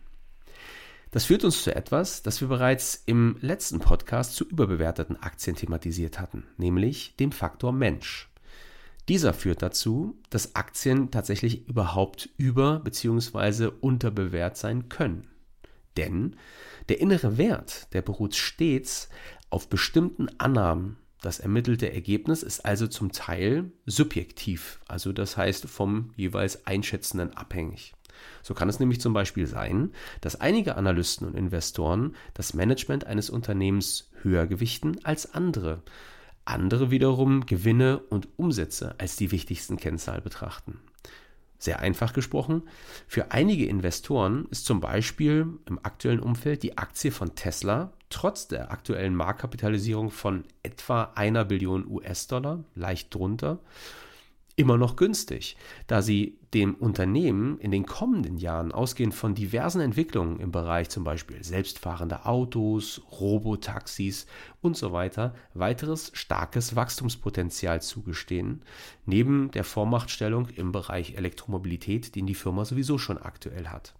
Das 1.10 1.24
führt 1.24 1.42
uns 1.44 1.64
zu 1.64 1.74
etwas, 1.74 2.22
das 2.22 2.40
wir 2.40 2.48
bereits 2.48 3.02
im 3.06 3.36
letzten 3.40 3.80
Podcast 3.80 4.36
zu 4.36 4.44
überbewerteten 4.44 5.20
Aktien 5.20 5.56
thematisiert 5.56 6.20
hatten, 6.20 6.44
nämlich 6.56 7.16
dem 7.16 7.32
Faktor 7.32 7.72
Mensch. 7.72 8.28
Dieser 9.08 9.32
führt 9.32 9.62
dazu, 9.62 10.20
dass 10.28 10.54
Aktien 10.54 11.10
tatsächlich 11.10 11.66
überhaupt 11.66 12.28
über- 12.36 12.78
bzw. 12.78 13.70
unterbewert 13.80 14.56
sein 14.56 14.88
können. 14.88 15.26
Denn 15.96 16.36
der 16.88 17.00
innere 17.00 17.36
Wert, 17.36 17.92
der 17.92 18.02
beruht 18.02 18.36
stets 18.36 19.08
auf 19.50 19.68
bestimmten 19.68 20.28
Annahmen. 20.38 20.96
Das 21.20 21.38
ermittelte 21.38 21.92
Ergebnis 21.92 22.42
ist 22.42 22.64
also 22.64 22.86
zum 22.86 23.12
Teil 23.12 23.70
subjektiv, 23.84 24.80
also 24.88 25.12
das 25.12 25.36
heißt 25.36 25.68
vom 25.68 26.12
jeweils 26.16 26.66
Einschätzenden 26.66 27.36
abhängig. 27.36 27.92
So 28.42 28.54
kann 28.54 28.68
es 28.68 28.80
nämlich 28.80 29.00
zum 29.00 29.12
Beispiel 29.12 29.46
sein, 29.46 29.92
dass 30.20 30.40
einige 30.40 30.76
Analysten 30.76 31.26
und 31.26 31.36
Investoren 31.36 32.14
das 32.34 32.54
Management 32.54 33.06
eines 33.06 33.30
Unternehmens 33.30 34.10
höher 34.22 34.46
gewichten 34.46 35.04
als 35.04 35.34
andere. 35.34 35.82
Andere 36.44 36.90
wiederum 36.90 37.46
Gewinne 37.46 37.98
und 37.98 38.28
Umsätze 38.36 38.94
als 38.98 39.16
die 39.16 39.30
wichtigsten 39.30 39.76
Kennzahl 39.76 40.20
betrachten. 40.20 40.80
Sehr 41.58 41.80
einfach 41.80 42.14
gesprochen, 42.14 42.62
für 43.06 43.32
einige 43.32 43.66
Investoren 43.66 44.46
ist 44.50 44.64
zum 44.64 44.80
Beispiel 44.80 45.46
im 45.66 45.78
aktuellen 45.82 46.20
Umfeld 46.20 46.62
die 46.62 46.78
Aktie 46.78 47.12
von 47.12 47.34
Tesla 47.34 47.92
trotz 48.10 48.48
der 48.48 48.70
aktuellen 48.70 49.14
Marktkapitalisierung 49.14 50.10
von 50.10 50.44
etwa 50.62 51.12
einer 51.14 51.44
Billion 51.44 51.86
US-Dollar, 51.88 52.64
leicht 52.74 53.14
drunter, 53.14 53.60
immer 54.56 54.76
noch 54.76 54.96
günstig, 54.96 55.56
da 55.86 56.02
sie 56.02 56.38
dem 56.52 56.74
Unternehmen 56.74 57.58
in 57.60 57.70
den 57.70 57.86
kommenden 57.86 58.36
Jahren 58.36 58.72
ausgehend 58.72 59.14
von 59.14 59.34
diversen 59.34 59.80
Entwicklungen 59.80 60.38
im 60.38 60.50
Bereich 60.50 60.90
zum 60.90 61.02
Beispiel 61.02 61.42
selbstfahrender 61.42 62.26
Autos, 62.26 63.00
Robotaxis 63.12 64.26
und 64.60 64.76
so 64.76 64.92
weiter 64.92 65.34
weiteres 65.54 66.10
starkes 66.14 66.76
Wachstumspotenzial 66.76 67.80
zugestehen, 67.80 68.62
neben 69.06 69.50
der 69.52 69.64
Vormachtstellung 69.64 70.48
im 70.48 70.72
Bereich 70.72 71.14
Elektromobilität, 71.14 72.14
den 72.14 72.26
die 72.26 72.34
Firma 72.34 72.64
sowieso 72.66 72.98
schon 72.98 73.16
aktuell 73.16 73.68
hat. 73.68 73.94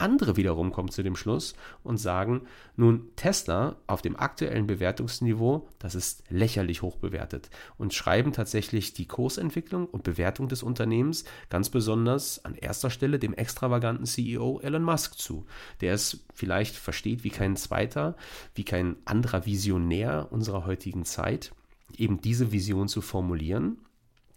Andere 0.00 0.36
wiederum 0.36 0.72
kommen 0.72 0.90
zu 0.90 1.02
dem 1.02 1.14
Schluss 1.14 1.54
und 1.82 1.98
sagen, 1.98 2.42
nun 2.74 3.10
Tesla 3.16 3.76
auf 3.86 4.00
dem 4.00 4.16
aktuellen 4.16 4.66
Bewertungsniveau, 4.66 5.68
das 5.78 5.94
ist 5.94 6.24
lächerlich 6.30 6.80
hoch 6.80 6.96
bewertet 6.96 7.50
und 7.76 7.92
schreiben 7.92 8.32
tatsächlich 8.32 8.94
die 8.94 9.06
Kursentwicklung 9.06 9.86
und 9.86 10.02
Bewertung 10.02 10.48
des 10.48 10.62
Unternehmens 10.62 11.24
ganz 11.50 11.68
besonders 11.68 12.44
an 12.44 12.54
erster 12.54 12.88
Stelle 12.88 13.18
dem 13.18 13.34
extravaganten 13.34 14.06
CEO 14.06 14.60
Elon 14.62 14.84
Musk 14.84 15.18
zu, 15.18 15.44
der 15.82 15.92
es 15.92 16.24
vielleicht 16.34 16.76
versteht 16.76 17.22
wie 17.22 17.30
kein 17.30 17.56
zweiter, 17.56 18.16
wie 18.54 18.64
kein 18.64 18.96
anderer 19.04 19.44
Visionär 19.44 20.28
unserer 20.30 20.64
heutigen 20.64 21.04
Zeit, 21.04 21.52
eben 21.96 22.22
diese 22.22 22.52
Vision 22.52 22.88
zu 22.88 23.02
formulieren 23.02 23.76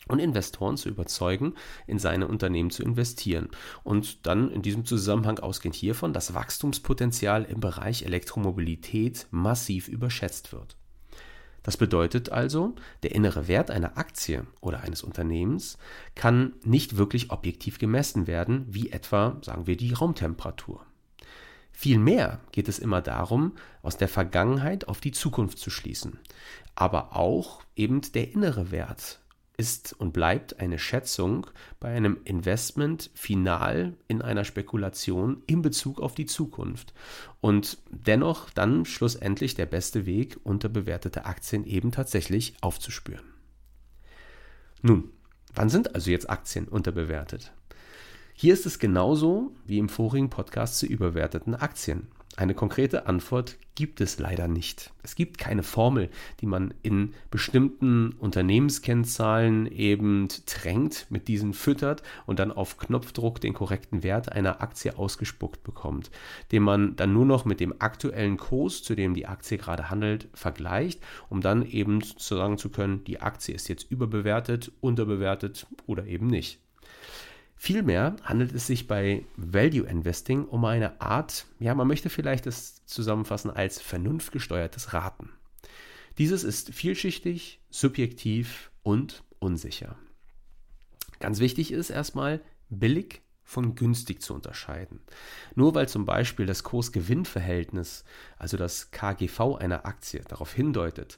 und 0.08 0.20
Investoren 0.20 0.78
zu 0.78 0.90
überzeugen, 0.90 1.54
in 1.88 2.00
seine 2.00 2.28
Unternehmen 2.28 2.70
zu 2.70 2.84
investieren 2.84 3.50
und 3.84 4.26
dann 4.26 4.52
in 4.52 4.62
diesem 4.62 4.86
Zusammenhang 4.86 5.40
ausgehend 5.40 5.76
hiervon 5.76 6.14
das 6.14 6.34
Wachstumspotenzial 6.34 7.46
im 7.46 7.60
Bereich 7.60 8.04
Elektromobilität 8.04 9.28
massiv 9.32 9.88
überschätzt 9.88 10.52
wird. 10.52 10.76
Das 11.64 11.78
bedeutet 11.78 12.30
also, 12.30 12.76
der 13.04 13.16
innere 13.16 13.48
Wert 13.48 13.72
einer 13.72 13.98
Aktie 13.98 14.46
oder 14.60 14.82
eines 14.82 15.02
Unternehmens 15.02 15.78
kann 16.14 16.54
nicht 16.64 16.98
wirklich 16.98 17.32
objektiv 17.32 17.80
gemessen 17.80 18.28
werden, 18.28 18.66
wie 18.68 18.92
etwa, 18.92 19.38
sagen 19.42 19.66
wir, 19.66 19.78
die 19.78 19.94
Raumtemperatur. 19.94 20.86
Vielmehr 21.72 22.42
geht 22.52 22.68
es 22.68 22.80
immer 22.80 23.02
darum, 23.02 23.54
aus 23.82 23.98
der 23.98 24.10
Vergangenheit 24.10 24.88
auf 24.88 25.00
die 25.00 25.12
Zukunft 25.12 25.58
zu 25.58 25.70
schließen, 25.70 26.20
aber 26.76 27.16
auch 27.16 27.64
eben 27.76 28.02
der 28.14 28.32
innere 28.32 28.72
Wert, 28.72 29.23
ist 29.58 29.94
und 29.94 30.14
bleibt 30.14 30.60
eine 30.60 30.80
Schätzung 30.80 31.48
bei 31.80 31.90
einem 31.90 32.20
Investment 32.26 33.12
final 33.14 33.96
in 34.08 34.22
einer 34.22 34.46
Spekulation 34.46 35.44
in 35.46 35.62
Bezug 35.62 36.00
auf 36.02 36.16
die 36.16 36.26
Zukunft 36.26 36.94
und 37.40 37.78
dennoch 37.90 38.50
dann 38.50 38.86
schlussendlich 38.86 39.56
der 39.56 39.68
beste 39.68 40.06
Weg, 40.06 40.40
unterbewertete 40.44 41.26
Aktien 41.26 41.66
eben 41.66 41.92
tatsächlich 41.92 42.56
aufzuspüren. 42.62 43.26
Nun, 44.82 45.12
wann 45.54 45.70
sind 45.70 45.96
also 45.96 46.10
jetzt 46.10 46.30
Aktien 46.30 46.68
unterbewertet? 46.68 47.54
Hier 48.34 48.54
ist 48.54 48.66
es 48.66 48.80
genauso 48.80 49.56
wie 49.66 49.78
im 49.78 49.90
vorigen 49.90 50.30
Podcast 50.30 50.80
zu 50.80 50.88
überwerteten 50.88 51.54
Aktien. 51.54 52.08
Eine 52.36 52.56
konkrete 52.56 53.06
Antwort 53.06 53.58
gibt 53.76 54.02
es 54.02 54.18
leider 54.18 54.48
nicht. 54.48 54.92
Es 55.04 55.16
gibt 55.16 55.38
keine 55.38 55.62
Formel, 55.62 56.10
die 56.42 56.48
man 56.48 56.74
in 56.82 57.14
bestimmten 57.30 58.14
Unternehmenskennzahlen 58.14 59.68
eben 59.68 60.28
drängt, 60.48 61.06
mit 61.10 61.28
diesen 61.28 61.54
füttert 61.54 62.02
und 62.26 62.40
dann 62.40 62.52
auf 62.52 62.78
Knopfdruck 62.78 63.40
den 63.40 63.54
korrekten 63.54 64.02
Wert 64.02 64.32
einer 64.32 64.62
Aktie 64.62 64.98
ausgespuckt 64.98 65.64
bekommt, 65.64 66.10
den 66.52 66.64
man 66.64 66.96
dann 66.96 67.14
nur 67.14 67.26
noch 67.26 67.46
mit 67.46 67.60
dem 67.60 67.76
aktuellen 67.78 68.38
Kurs, 68.38 68.82
zu 68.82 68.96
dem 68.96 69.14
die 69.14 69.28
Aktie 69.28 69.60
gerade 69.60 69.92
handelt, 69.92 70.28
vergleicht, 70.34 71.02
um 71.30 71.40
dann 71.40 71.64
eben 71.64 72.02
sagen 72.18 72.58
zu 72.58 72.70
können, 72.70 73.04
die 73.04 73.22
Aktie 73.22 73.54
ist 73.54 73.68
jetzt 73.68 73.92
überbewertet, 73.92 74.72
unterbewertet 74.82 75.68
oder 75.86 76.08
eben 76.08 76.28
nicht. 76.28 76.63
Vielmehr 77.56 78.16
handelt 78.24 78.54
es 78.54 78.68
sich 78.68 78.88
bei 78.88 79.26
Value 79.38 79.88
Investing 79.88 80.46
um 80.46 80.66
eine 80.66 81.00
Art, 81.02 81.46
ja, 81.60 81.74
man 81.76 81.88
möchte 81.88 82.10
vielleicht 82.10 82.46
das 82.46 82.86
zusammenfassen 82.86 83.52
als 83.52 83.80
vernunftgesteuertes 83.82 84.94
Raten. 84.94 85.30
Dieses 86.18 86.44
ist 86.44 86.74
vielschichtig, 86.74 87.62
subjektiv 87.70 88.72
und 88.84 89.24
unsicher. 89.40 89.98
Ganz 91.20 91.40
wichtig 91.40 91.72
ist 91.72 91.90
erstmal, 91.90 92.42
billig 92.70 93.22
von 93.44 93.76
günstig 93.76 94.22
zu 94.22 94.34
unterscheiden. 94.34 95.02
Nur 95.56 95.76
weil 95.76 95.88
zum 95.88 96.06
Beispiel 96.06 96.46
das 96.46 96.64
Kurs-Gewinn-Verhältnis, 96.64 98.04
also 98.38 98.58
das 98.58 98.92
KGV 98.92 99.56
einer 99.58 99.86
Aktie, 99.86 100.22
darauf 100.28 100.54
hindeutet, 100.54 101.18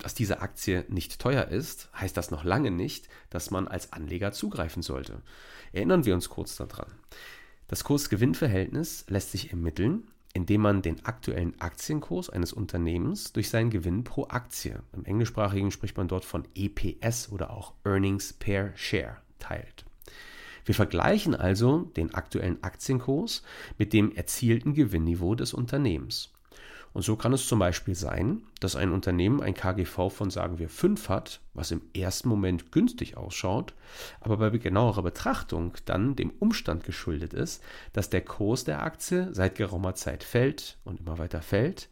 dass 0.00 0.14
diese 0.14 0.40
Aktie 0.40 0.84
nicht 0.88 1.18
teuer 1.20 1.48
ist, 1.48 1.88
heißt 1.94 2.16
das 2.16 2.30
noch 2.30 2.44
lange 2.44 2.70
nicht, 2.70 3.08
dass 3.30 3.50
man 3.50 3.68
als 3.68 3.92
Anleger 3.92 4.32
zugreifen 4.32 4.82
sollte. 4.82 5.22
Erinnern 5.72 6.04
wir 6.04 6.14
uns 6.14 6.28
kurz 6.28 6.56
daran. 6.56 6.90
Das 7.68 7.84
Kurs-Gewinn-Verhältnis 7.84 9.04
lässt 9.08 9.30
sich 9.30 9.50
ermitteln, 9.50 10.08
indem 10.32 10.60
man 10.62 10.82
den 10.82 11.04
aktuellen 11.04 11.60
Aktienkurs 11.60 12.30
eines 12.30 12.52
Unternehmens 12.52 13.32
durch 13.32 13.50
seinen 13.50 13.70
Gewinn 13.70 14.04
pro 14.04 14.26
Aktie, 14.28 14.82
im 14.92 15.04
Englischsprachigen 15.04 15.70
spricht 15.70 15.96
man 15.96 16.08
dort 16.08 16.24
von 16.24 16.46
EPS 16.54 17.30
oder 17.30 17.50
auch 17.50 17.74
Earnings 17.84 18.32
per 18.32 18.76
Share, 18.76 19.16
teilt. 19.38 19.84
Wir 20.64 20.74
vergleichen 20.74 21.34
also 21.34 21.90
den 21.96 22.14
aktuellen 22.14 22.62
Aktienkurs 22.62 23.42
mit 23.78 23.92
dem 23.92 24.14
erzielten 24.14 24.74
Gewinnniveau 24.74 25.34
des 25.34 25.54
Unternehmens. 25.54 26.32
Und 26.92 27.02
so 27.02 27.14
kann 27.14 27.32
es 27.32 27.46
zum 27.46 27.60
Beispiel 27.60 27.94
sein, 27.94 28.42
dass 28.58 28.74
ein 28.74 28.90
Unternehmen 28.90 29.40
ein 29.40 29.54
KGV 29.54 30.10
von, 30.10 30.30
sagen 30.30 30.58
wir, 30.58 30.68
5 30.68 31.08
hat, 31.08 31.40
was 31.54 31.70
im 31.70 31.82
ersten 31.94 32.28
Moment 32.28 32.72
günstig 32.72 33.16
ausschaut, 33.16 33.74
aber 34.20 34.38
bei 34.38 34.50
genauerer 34.50 35.02
Betrachtung 35.02 35.74
dann 35.84 36.16
dem 36.16 36.30
Umstand 36.30 36.84
geschuldet 36.84 37.32
ist, 37.32 37.62
dass 37.92 38.10
der 38.10 38.22
Kurs 38.22 38.64
der 38.64 38.82
Aktie 38.82 39.28
seit 39.32 39.54
geraumer 39.54 39.94
Zeit 39.94 40.24
fällt 40.24 40.78
und 40.84 41.00
immer 41.00 41.18
weiter 41.18 41.42
fällt, 41.42 41.88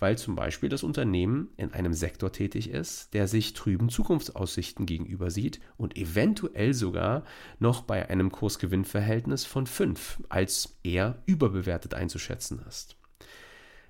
weil 0.00 0.18
zum 0.18 0.34
Beispiel 0.34 0.68
das 0.68 0.82
Unternehmen 0.82 1.50
in 1.56 1.72
einem 1.72 1.92
Sektor 1.92 2.32
tätig 2.32 2.70
ist, 2.70 3.14
der 3.14 3.28
sich 3.28 3.52
trüben 3.52 3.90
Zukunftsaussichten 3.90 4.86
gegenüber 4.86 5.30
sieht 5.30 5.60
und 5.76 5.96
eventuell 5.96 6.74
sogar 6.74 7.24
noch 7.58 7.82
bei 7.82 8.08
einem 8.08 8.32
Kursgewinnverhältnis 8.32 9.44
von 9.44 9.66
5 9.66 10.22
als 10.28 10.78
eher 10.82 11.22
überbewertet 11.26 11.94
einzuschätzen 11.94 12.62
ist. 12.66 12.96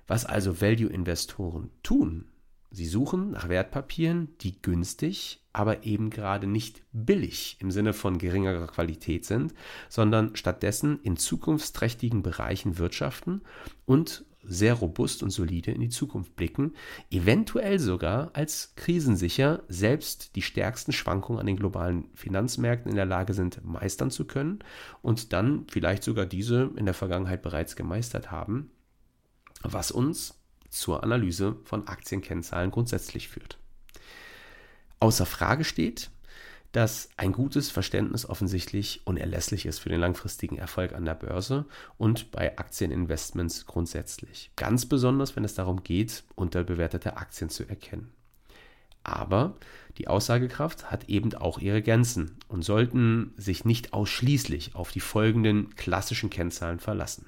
Was 0.07 0.25
also 0.25 0.61
Value-Investoren 0.61 1.69
tun, 1.83 2.31
Sie 2.73 2.85
suchen 2.85 3.31
nach 3.31 3.49
Wertpapieren, 3.49 4.29
die 4.39 4.61
günstig, 4.61 5.41
aber 5.51 5.83
eben 5.83 6.09
gerade 6.09 6.47
nicht 6.47 6.83
billig 6.93 7.57
im 7.59 7.69
Sinne 7.69 7.91
von 7.91 8.17
geringerer 8.17 8.67
Qualität 8.67 9.25
sind, 9.25 9.53
sondern 9.89 10.37
stattdessen 10.37 11.01
in 11.03 11.17
zukunftsträchtigen 11.17 12.23
Bereichen 12.23 12.77
wirtschaften 12.77 13.41
und 13.85 14.23
sehr 14.41 14.73
robust 14.73 15.21
und 15.21 15.31
solide 15.31 15.71
in 15.71 15.81
die 15.81 15.89
Zukunft 15.89 16.37
blicken, 16.37 16.73
eventuell 17.11 17.77
sogar 17.77 18.31
als 18.33 18.73
krisensicher 18.75 19.63
selbst 19.67 20.37
die 20.37 20.41
stärksten 20.41 20.93
Schwankungen 20.93 21.41
an 21.41 21.47
den 21.47 21.57
globalen 21.57 22.05
Finanzmärkten 22.15 22.89
in 22.89 22.95
der 22.95 23.05
Lage 23.05 23.33
sind, 23.33 23.63
meistern 23.65 24.11
zu 24.11 24.25
können 24.25 24.59
und 25.01 25.33
dann 25.33 25.67
vielleicht 25.69 26.03
sogar 26.03 26.25
diese 26.25 26.71
in 26.77 26.85
der 26.85 26.93
Vergangenheit 26.93 27.41
bereits 27.41 27.75
gemeistert 27.75 28.31
haben, 28.31 28.71
was 29.63 29.91
uns 29.91 30.35
zur 30.69 31.03
Analyse 31.03 31.57
von 31.63 31.87
Aktienkennzahlen 31.87 32.71
grundsätzlich 32.71 33.27
führt. 33.27 33.57
Außer 34.99 35.25
Frage 35.25 35.63
steht, 35.63 36.11
dass 36.71 37.09
ein 37.17 37.33
gutes 37.33 37.69
Verständnis 37.69 38.25
offensichtlich 38.25 39.01
unerlässlich 39.05 39.65
ist 39.65 39.79
für 39.79 39.89
den 39.89 39.99
langfristigen 39.99 40.57
Erfolg 40.57 40.93
an 40.93 41.05
der 41.05 41.15
Börse 41.15 41.65
und 41.97 42.31
bei 42.31 42.57
Aktieninvestments 42.57 43.65
grundsätzlich. 43.65 44.51
Ganz 44.55 44.85
besonders, 44.85 45.35
wenn 45.35 45.43
es 45.43 45.53
darum 45.53 45.83
geht, 45.83 46.23
unterbewertete 46.35 47.17
Aktien 47.17 47.49
zu 47.49 47.67
erkennen. 47.67 48.13
Aber 49.03 49.57
die 49.97 50.07
Aussagekraft 50.07 50.91
hat 50.91 51.09
eben 51.09 51.33
auch 51.33 51.57
ihre 51.57 51.81
Grenzen 51.81 52.37
und 52.47 52.63
sollten 52.63 53.33
sich 53.35 53.65
nicht 53.65 53.93
ausschließlich 53.93 54.75
auf 54.75 54.91
die 54.91 54.99
folgenden 54.99 55.75
klassischen 55.75 56.29
Kennzahlen 56.29 56.79
verlassen. 56.79 57.25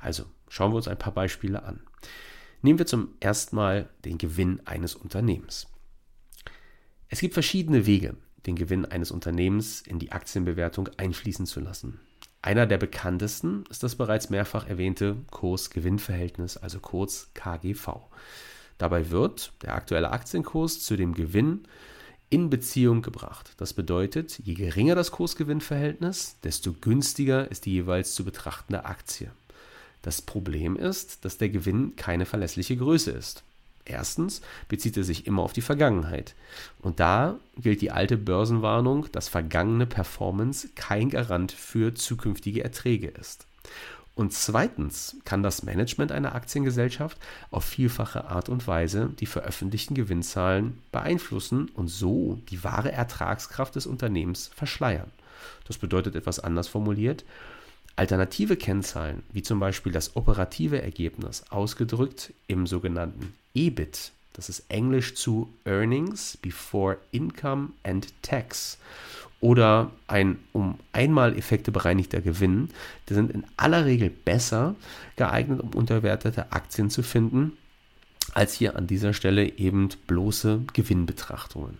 Also 0.00 0.24
schauen 0.48 0.72
wir 0.72 0.76
uns 0.76 0.88
ein 0.88 0.98
paar 0.98 1.14
Beispiele 1.14 1.62
an. 1.62 1.80
Nehmen 2.62 2.78
wir 2.78 2.86
zum 2.86 3.14
ersten 3.20 3.56
Mal 3.56 3.88
den 4.04 4.18
Gewinn 4.18 4.60
eines 4.66 4.94
Unternehmens. 4.94 5.66
Es 7.08 7.20
gibt 7.20 7.34
verschiedene 7.34 7.86
Wege, 7.86 8.16
den 8.46 8.56
Gewinn 8.56 8.84
eines 8.84 9.10
Unternehmens 9.10 9.80
in 9.80 9.98
die 9.98 10.12
Aktienbewertung 10.12 10.88
einfließen 10.96 11.46
zu 11.46 11.60
lassen. 11.60 12.00
Einer 12.42 12.66
der 12.66 12.78
bekanntesten 12.78 13.64
ist 13.68 13.82
das 13.82 13.96
bereits 13.96 14.30
mehrfach 14.30 14.66
erwähnte 14.66 15.16
Kurs-Gewinn-Verhältnis, 15.30 16.56
also 16.56 16.80
kurz 16.80 17.30
KGV. 17.34 17.96
Dabei 18.78 19.10
wird 19.10 19.52
der 19.62 19.74
aktuelle 19.74 20.10
Aktienkurs 20.10 20.80
zu 20.80 20.96
dem 20.96 21.12
Gewinn 21.12 21.64
in 22.30 22.48
Beziehung 22.48 23.02
gebracht. 23.02 23.52
Das 23.58 23.74
bedeutet, 23.74 24.38
je 24.38 24.54
geringer 24.54 24.94
das 24.94 25.10
Kurs-Gewinn-Verhältnis, 25.10 26.38
desto 26.42 26.72
günstiger 26.72 27.50
ist 27.50 27.66
die 27.66 27.72
jeweils 27.72 28.14
zu 28.14 28.24
betrachtende 28.24 28.86
Aktie. 28.86 29.32
Das 30.02 30.22
Problem 30.22 30.76
ist, 30.76 31.24
dass 31.24 31.38
der 31.38 31.50
Gewinn 31.50 31.96
keine 31.96 32.26
verlässliche 32.26 32.76
Größe 32.76 33.10
ist. 33.10 33.42
Erstens 33.84 34.40
bezieht 34.68 34.96
er 34.96 35.04
sich 35.04 35.26
immer 35.26 35.42
auf 35.42 35.52
die 35.52 35.62
Vergangenheit. 35.62 36.34
Und 36.80 37.00
da 37.00 37.38
gilt 37.56 37.80
die 37.80 37.90
alte 37.90 38.16
Börsenwarnung, 38.16 39.06
dass 39.12 39.28
vergangene 39.28 39.86
Performance 39.86 40.68
kein 40.74 41.10
Garant 41.10 41.52
für 41.52 41.94
zukünftige 41.94 42.62
Erträge 42.62 43.08
ist. 43.08 43.46
Und 44.14 44.34
zweitens 44.34 45.16
kann 45.24 45.42
das 45.42 45.62
Management 45.62 46.12
einer 46.12 46.34
Aktiengesellschaft 46.34 47.16
auf 47.50 47.64
vielfache 47.64 48.26
Art 48.26 48.48
und 48.48 48.66
Weise 48.66 49.10
die 49.18 49.26
veröffentlichten 49.26 49.94
Gewinnzahlen 49.94 50.78
beeinflussen 50.92 51.70
und 51.74 51.88
so 51.88 52.38
die 52.50 52.62
wahre 52.62 52.92
Ertragskraft 52.92 53.76
des 53.76 53.86
Unternehmens 53.86 54.50
verschleiern. 54.54 55.10
Das 55.66 55.78
bedeutet 55.78 56.16
etwas 56.16 56.38
anders 56.38 56.68
formuliert, 56.68 57.24
Alternative 58.00 58.56
Kennzahlen, 58.56 59.22
wie 59.30 59.42
zum 59.42 59.60
Beispiel 59.60 59.92
das 59.92 60.16
operative 60.16 60.80
Ergebnis, 60.80 61.44
ausgedrückt 61.50 62.32
im 62.46 62.66
sogenannten 62.66 63.34
EBIT, 63.52 64.12
das 64.32 64.48
ist 64.48 64.64
Englisch 64.70 65.16
zu 65.16 65.52
Earnings 65.66 66.38
Before 66.38 66.96
Income 67.12 67.72
and 67.82 68.10
Tax, 68.22 68.78
oder 69.42 69.90
ein 70.06 70.38
um 70.52 70.78
einmal 70.92 71.36
Effekte 71.36 71.72
bereinigter 71.72 72.22
Gewinn, 72.22 72.70
die 73.10 73.12
sind 73.12 73.30
in 73.32 73.44
aller 73.58 73.84
Regel 73.84 74.08
besser 74.08 74.76
geeignet, 75.16 75.60
um 75.60 75.74
unterwertete 75.74 76.52
Aktien 76.52 76.88
zu 76.88 77.02
finden, 77.02 77.52
als 78.32 78.54
hier 78.54 78.76
an 78.76 78.86
dieser 78.86 79.12
Stelle 79.12 79.58
eben 79.58 79.90
bloße 80.06 80.62
Gewinnbetrachtungen. 80.72 81.76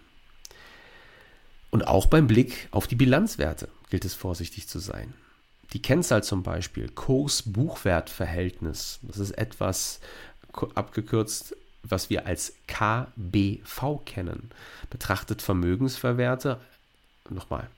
Und 1.71 1.89
auch 1.89 2.05
beim 2.05 2.27
Blick 2.27 2.69
auf 2.73 2.87
die 2.87 2.97
Bilanzwerte 2.97 3.69
gilt 3.89 4.05
es 4.05 4.13
vorsichtig 4.13 4.69
zu 4.69 4.81
sein. 4.81 5.15
Die 5.73 5.83
Kennzahl 5.83 6.25
zum 6.25 6.43
Beispiel 6.43 6.89
Kurs-Buchwert-Verhältnis, 6.89 8.99
das 9.03 9.19
ist 9.19 9.33
etwas 9.33 10.01
abgekürzt, 10.75 11.55
was 11.83 12.11
wir 12.11 12.27
als 12.27 12.55
KBV 12.67 14.05
kennen, 14.05 14.51
betrachtet 14.91 15.43
Vermögensverwerte. 15.43 16.61
Nochmal. 17.29 17.69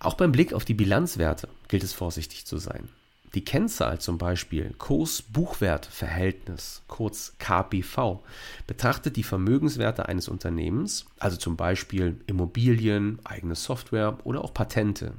Auch 0.00 0.14
beim 0.14 0.32
Blick 0.32 0.52
auf 0.52 0.64
die 0.64 0.74
Bilanzwerte 0.74 1.48
gilt 1.68 1.84
es 1.84 1.92
vorsichtig 1.92 2.46
zu 2.46 2.58
sein. 2.58 2.88
Die 3.34 3.44
Kennzahl 3.44 4.00
zum 4.00 4.18
Beispiel 4.18 4.74
Kurs-Buchwert-Verhältnis, 4.76 6.82
kurz 6.88 7.34
KBV, 7.38 8.24
betrachtet 8.66 9.16
die 9.16 9.22
Vermögenswerte 9.22 10.08
eines 10.08 10.28
Unternehmens, 10.28 11.06
also 11.18 11.36
zum 11.36 11.56
Beispiel 11.56 12.20
Immobilien, 12.26 13.20
eigene 13.24 13.54
Software 13.54 14.18
oder 14.24 14.44
auch 14.44 14.52
Patente. 14.52 15.14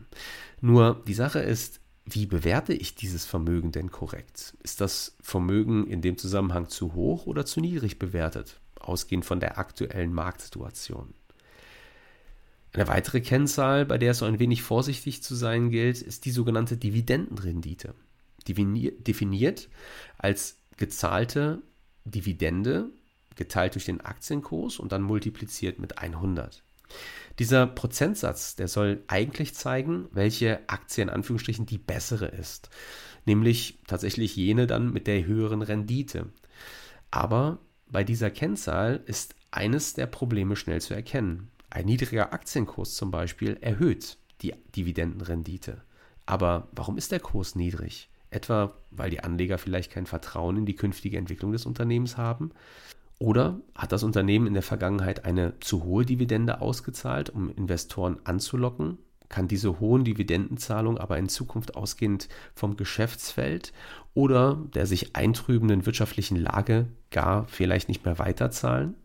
Nur 0.60 1.02
die 1.08 1.14
Sache 1.14 1.40
ist, 1.40 1.80
wie 2.06 2.26
bewerte 2.26 2.74
ich 2.74 2.96
dieses 2.96 3.26
Vermögen 3.26 3.72
denn 3.72 3.92
korrekt? 3.92 4.56
Ist 4.62 4.82
das 4.82 5.16
Vermögen 5.22 5.88
in 5.88 6.02
dem 6.02 6.18
Zusammenhang 6.18 6.68
zu 6.68 6.94
hoch 6.94 7.28
oder 7.28 7.46
zu 7.46 7.62
niedrig 7.62 8.00
bewertet, 8.00 8.60
ausgehend 8.80 9.24
von 9.24 9.40
der 9.40 9.58
aktuellen 9.58 10.14
Marktsituation? 10.14 11.14
Eine 12.74 12.88
weitere 12.88 13.22
Kennzahl, 13.22 13.86
bei 13.86 13.98
der 13.98 14.12
es 14.12 14.20
so 14.20 14.26
ein 14.26 14.40
wenig 14.40 14.62
vorsichtig 14.62 15.22
zu 15.24 15.36
sein 15.36 15.72
gilt, 15.72 16.02
ist 16.02 16.26
die 16.26 16.32
sogenannte 16.32 16.78
Dividendenrendite. 16.78 17.96
Definiert 18.48 19.70
als 20.18 20.58
gezahlte 20.78 21.62
Dividende 22.06 22.90
geteilt 23.36 23.76
durch 23.76 23.86
den 23.86 24.02
Aktienkurs 24.02 24.80
und 24.80 24.92
dann 24.92 25.02
multipliziert 25.02 25.80
mit 25.80 25.98
100. 25.98 26.64
Dieser 27.40 27.68
Prozentsatz, 27.68 28.56
der 28.56 28.68
soll 28.68 29.04
eigentlich 29.08 29.54
zeigen, 29.54 30.08
welche 30.12 30.68
Aktie 30.68 31.04
in 31.04 31.10
Anführungsstrichen 31.10 31.66
die 31.66 31.78
bessere 31.78 32.28
ist. 32.28 32.70
Nämlich 33.26 33.80
tatsächlich 33.88 34.36
jene 34.36 34.68
dann 34.68 34.92
mit 34.92 35.08
der 35.08 35.26
höheren 35.26 35.62
Rendite. 35.62 36.30
Aber 37.10 37.60
bei 37.90 38.04
dieser 38.04 38.32
Kennzahl 38.32 39.02
ist 39.06 39.36
eines 39.52 39.94
der 39.94 40.08
Probleme 40.08 40.56
schnell 40.56 40.82
zu 40.82 40.94
erkennen. 40.94 41.50
Ein 41.72 41.86
niedriger 41.86 42.34
Aktienkurs 42.34 42.96
zum 42.96 43.12
Beispiel 43.12 43.58
erhöht 43.62 44.18
die 44.42 44.54
Dividendenrendite. 44.76 45.82
Aber 46.26 46.68
warum 46.74 46.98
ist 46.98 47.14
der 47.14 47.22
Kurs 47.22 47.56
niedrig? 47.56 48.10
Etwa, 48.30 48.74
weil 48.92 49.10
die 49.10 49.24
Anleger 49.24 49.58
vielleicht 49.58 49.90
kein 49.90 50.06
Vertrauen 50.06 50.58
in 50.58 50.66
die 50.66 50.76
künftige 50.76 51.18
Entwicklung 51.18 51.54
des 51.54 51.66
Unternehmens 51.66 52.18
haben? 52.18 52.52
Oder 53.20 53.62
hat 53.74 53.94
das 53.94 54.04
Unternehmen 54.04 54.48
in 54.48 54.54
der 54.54 54.64
Vergangenheit 54.64 55.24
eine 55.24 55.58
zu 55.62 55.86
hohe 55.86 56.06
Dividende 56.06 56.60
ausgezahlt, 56.60 57.30
um 57.30 57.50
Investoren 57.50 58.20
anzulocken? 58.26 58.98
Kann 59.30 59.48
diese 59.48 59.80
hohen 59.80 60.04
Dividendenzahlungen 60.04 61.00
aber 61.00 61.18
in 61.18 61.30
Zukunft 61.30 61.76
ausgehend 61.76 62.28
vom 62.54 62.76
Geschäftsfeld 62.76 63.72
oder 64.14 64.62
der 64.74 64.86
sich 64.86 65.16
eintrübenden 65.16 65.86
wirtschaftlichen 65.86 66.36
Lage 66.36 66.90
gar 67.12 67.48
vielleicht 67.48 67.88
nicht 67.88 68.04
mehr 68.04 68.20
weiterzahlen? 68.20 68.96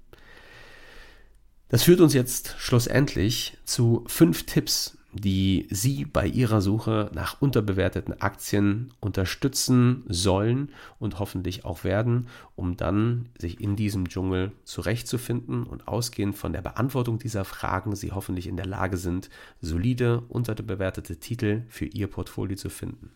Das 1.69 1.83
führt 1.83 2.01
uns 2.01 2.15
jetzt 2.15 2.55
schlussendlich 2.59 3.59
zu 3.65 4.05
fünf 4.07 4.45
Tipps, 4.45 4.97
die 5.13 5.67
Sie 5.71 6.05
bei 6.05 6.27
Ihrer 6.27 6.61
Suche 6.61 7.11
nach 7.13 7.41
unterbewerteten 7.41 8.21
Aktien 8.21 8.93
unterstützen 9.01 10.05
sollen 10.09 10.71
und 10.99 11.19
hoffentlich 11.19 11.65
auch 11.65 11.83
werden, 11.83 12.29
um 12.55 12.77
dann 12.77 13.31
sich 13.39 13.61
in 13.61 13.75
diesem 13.75 14.09
Dschungel 14.09 14.53
zurechtzufinden 14.65 15.65
und 15.65 15.89
ausgehend 15.89 16.37
von 16.37 16.53
der 16.53 16.63
Beantwortung 16.63 17.19
dieser 17.19 17.45
Fragen 17.45 17.97
Sie 17.97 18.13
hoffentlich 18.13 18.47
in 18.47 18.57
der 18.57 18.67
Lage 18.67 18.97
sind, 18.97 19.31
solide 19.61 20.21
unterbewertete 20.29 21.17
Titel 21.17 21.65
für 21.69 21.87
Ihr 21.87 22.07
Portfolio 22.07 22.57
zu 22.57 22.69
finden. 22.69 23.11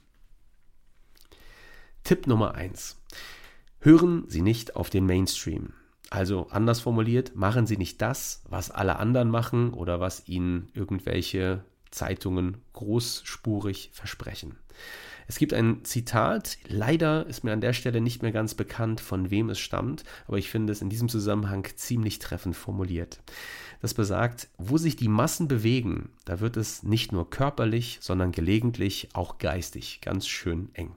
Tipp 2.03 2.27
Nummer 2.27 2.55
eins: 2.55 3.01
Hören 3.79 4.25
Sie 4.27 4.43
nicht 4.43 4.75
auf 4.75 4.91
den 4.91 5.07
Mainstream. 5.07 5.75
Also 6.11 6.49
anders 6.51 6.81
formuliert, 6.81 7.37
machen 7.37 7.67
Sie 7.67 7.77
nicht 7.77 8.03
das, 8.03 8.43
was 8.49 8.71
alle 8.71 8.97
anderen 8.97 9.31
machen 9.31 9.73
oder 9.73 10.01
was 10.01 10.29
Ihnen 10.29 10.69
irgendwelche 10.75 11.65
Zeitungen 11.91 12.59
großspurig 12.73 13.91
versprechen. 13.93 14.57
Es 15.29 15.39
gibt 15.39 15.55
ein 15.55 15.85
Zitat, 15.85 16.59
leider 16.67 17.25
ist 17.27 17.45
mir 17.45 17.53
an 17.53 17.61
der 17.61 17.73
Stelle 17.73 18.01
nicht 18.01 18.23
mehr 18.23 18.33
ganz 18.33 18.55
bekannt, 18.55 19.01
von 19.01 19.31
wem 19.31 19.51
es 19.51 19.61
stammt, 19.61 20.03
aber 20.27 20.39
ich 20.39 20.51
finde 20.51 20.73
es 20.73 20.83
in 20.83 20.91
diesem 20.91 21.09
Zusammenhang 21.09 21.65
ziemlich 21.77 22.19
treffend 22.19 22.57
formuliert. 22.57 23.21
Das 23.81 23.95
besagt, 23.95 24.49
wo 24.59 24.77
sich 24.77 24.97
die 24.97 25.09
Massen 25.09 25.49
bewegen, 25.49 26.11
da 26.27 26.41
wird 26.41 26.59
es 26.59 26.83
nicht 26.83 27.13
nur 27.13 27.31
körperlich, 27.31 27.99
sondern 28.03 28.31
gelegentlich 28.31 29.09
auch 29.15 29.39
geistig 29.39 30.01
ganz 30.03 30.27
schön 30.27 30.69
eng. 30.75 30.95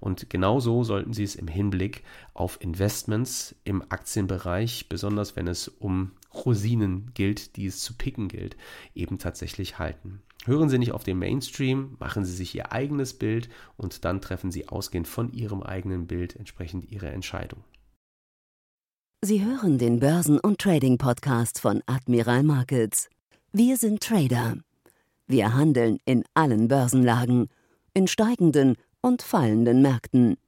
Und 0.00 0.30
genauso 0.30 0.82
sollten 0.82 1.12
Sie 1.12 1.24
es 1.24 1.34
im 1.34 1.46
Hinblick 1.46 2.04
auf 2.32 2.58
Investments 2.62 3.54
im 3.64 3.82
Aktienbereich, 3.82 4.86
besonders 4.88 5.36
wenn 5.36 5.46
es 5.46 5.68
um 5.68 6.12
Rosinen 6.32 7.10
gilt, 7.12 7.56
die 7.56 7.66
es 7.66 7.80
zu 7.80 7.94
picken 7.94 8.28
gilt, 8.28 8.56
eben 8.94 9.18
tatsächlich 9.18 9.78
halten. 9.78 10.22
Hören 10.44 10.70
Sie 10.70 10.78
nicht 10.78 10.92
auf 10.92 11.04
den 11.04 11.18
Mainstream, 11.18 11.96
machen 12.00 12.24
Sie 12.24 12.32
sich 12.32 12.54
Ihr 12.54 12.72
eigenes 12.72 13.14
Bild 13.14 13.50
und 13.76 14.04
dann 14.06 14.20
treffen 14.22 14.50
Sie 14.50 14.68
ausgehend 14.68 15.06
von 15.06 15.32
Ihrem 15.32 15.62
eigenen 15.62 16.06
Bild 16.06 16.34
entsprechend 16.34 16.90
Ihre 16.90 17.10
Entscheidung. 17.10 17.62
Sie 19.24 19.44
hören 19.44 19.78
den 19.78 20.00
Börsen- 20.00 20.40
und 20.40 20.58
Trading-Podcast 20.58 21.60
von 21.60 21.80
Admiral 21.86 22.42
Markets. 22.42 23.08
Wir 23.52 23.76
sind 23.76 24.02
Trader. 24.02 24.56
Wir 25.28 25.54
handeln 25.54 26.00
in 26.04 26.24
allen 26.34 26.66
Börsenlagen, 26.66 27.48
in 27.94 28.08
steigenden 28.08 28.74
und 29.00 29.22
fallenden 29.22 29.80
Märkten. 29.80 30.38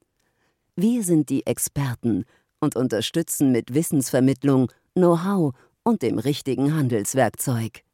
Wir 0.75 1.05
sind 1.05 1.29
die 1.29 1.47
Experten 1.47 2.25
und 2.59 2.75
unterstützen 2.75 3.53
mit 3.53 3.75
Wissensvermittlung, 3.75 4.73
Know-how 4.95 5.55
und 5.85 6.03
dem 6.03 6.19
richtigen 6.19 6.75
Handelswerkzeug. 6.75 7.85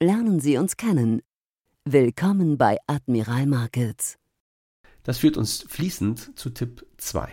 Lernen 0.00 0.38
Sie 0.38 0.58
uns 0.58 0.76
kennen. 0.76 1.22
Willkommen 1.86 2.58
bei 2.58 2.76
Admiral 2.86 3.46
Markets. 3.46 4.18
Das 5.02 5.16
führt 5.16 5.38
uns 5.38 5.64
fließend 5.66 6.38
zu 6.38 6.50
Tipp 6.50 6.84
2. 6.98 7.30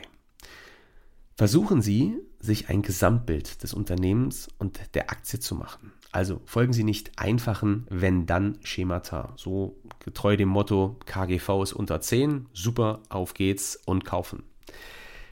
Versuchen 1.36 1.82
Sie, 1.82 2.18
sich 2.40 2.70
ein 2.70 2.82
Gesamtbild 2.82 3.64
des 3.64 3.74
Unternehmens 3.74 4.48
und 4.58 4.80
der 4.94 5.10
Aktie 5.10 5.40
zu 5.40 5.56
machen. 5.56 5.94
Also 6.12 6.42
folgen 6.46 6.74
Sie 6.74 6.84
nicht 6.84 7.20
einfachen 7.20 7.86
Wenn-Dann-Schemata. 7.90 9.34
So 9.36 9.78
getreu 10.04 10.38
dem 10.38 10.50
Motto 10.50 10.98
KGV 11.06 11.64
ist 11.64 11.74
unter 11.74 12.02
10, 12.02 12.48
super, 12.54 13.02
auf 13.10 13.34
geht's 13.34 13.80
und 13.86 14.06
kaufen. 14.06 14.44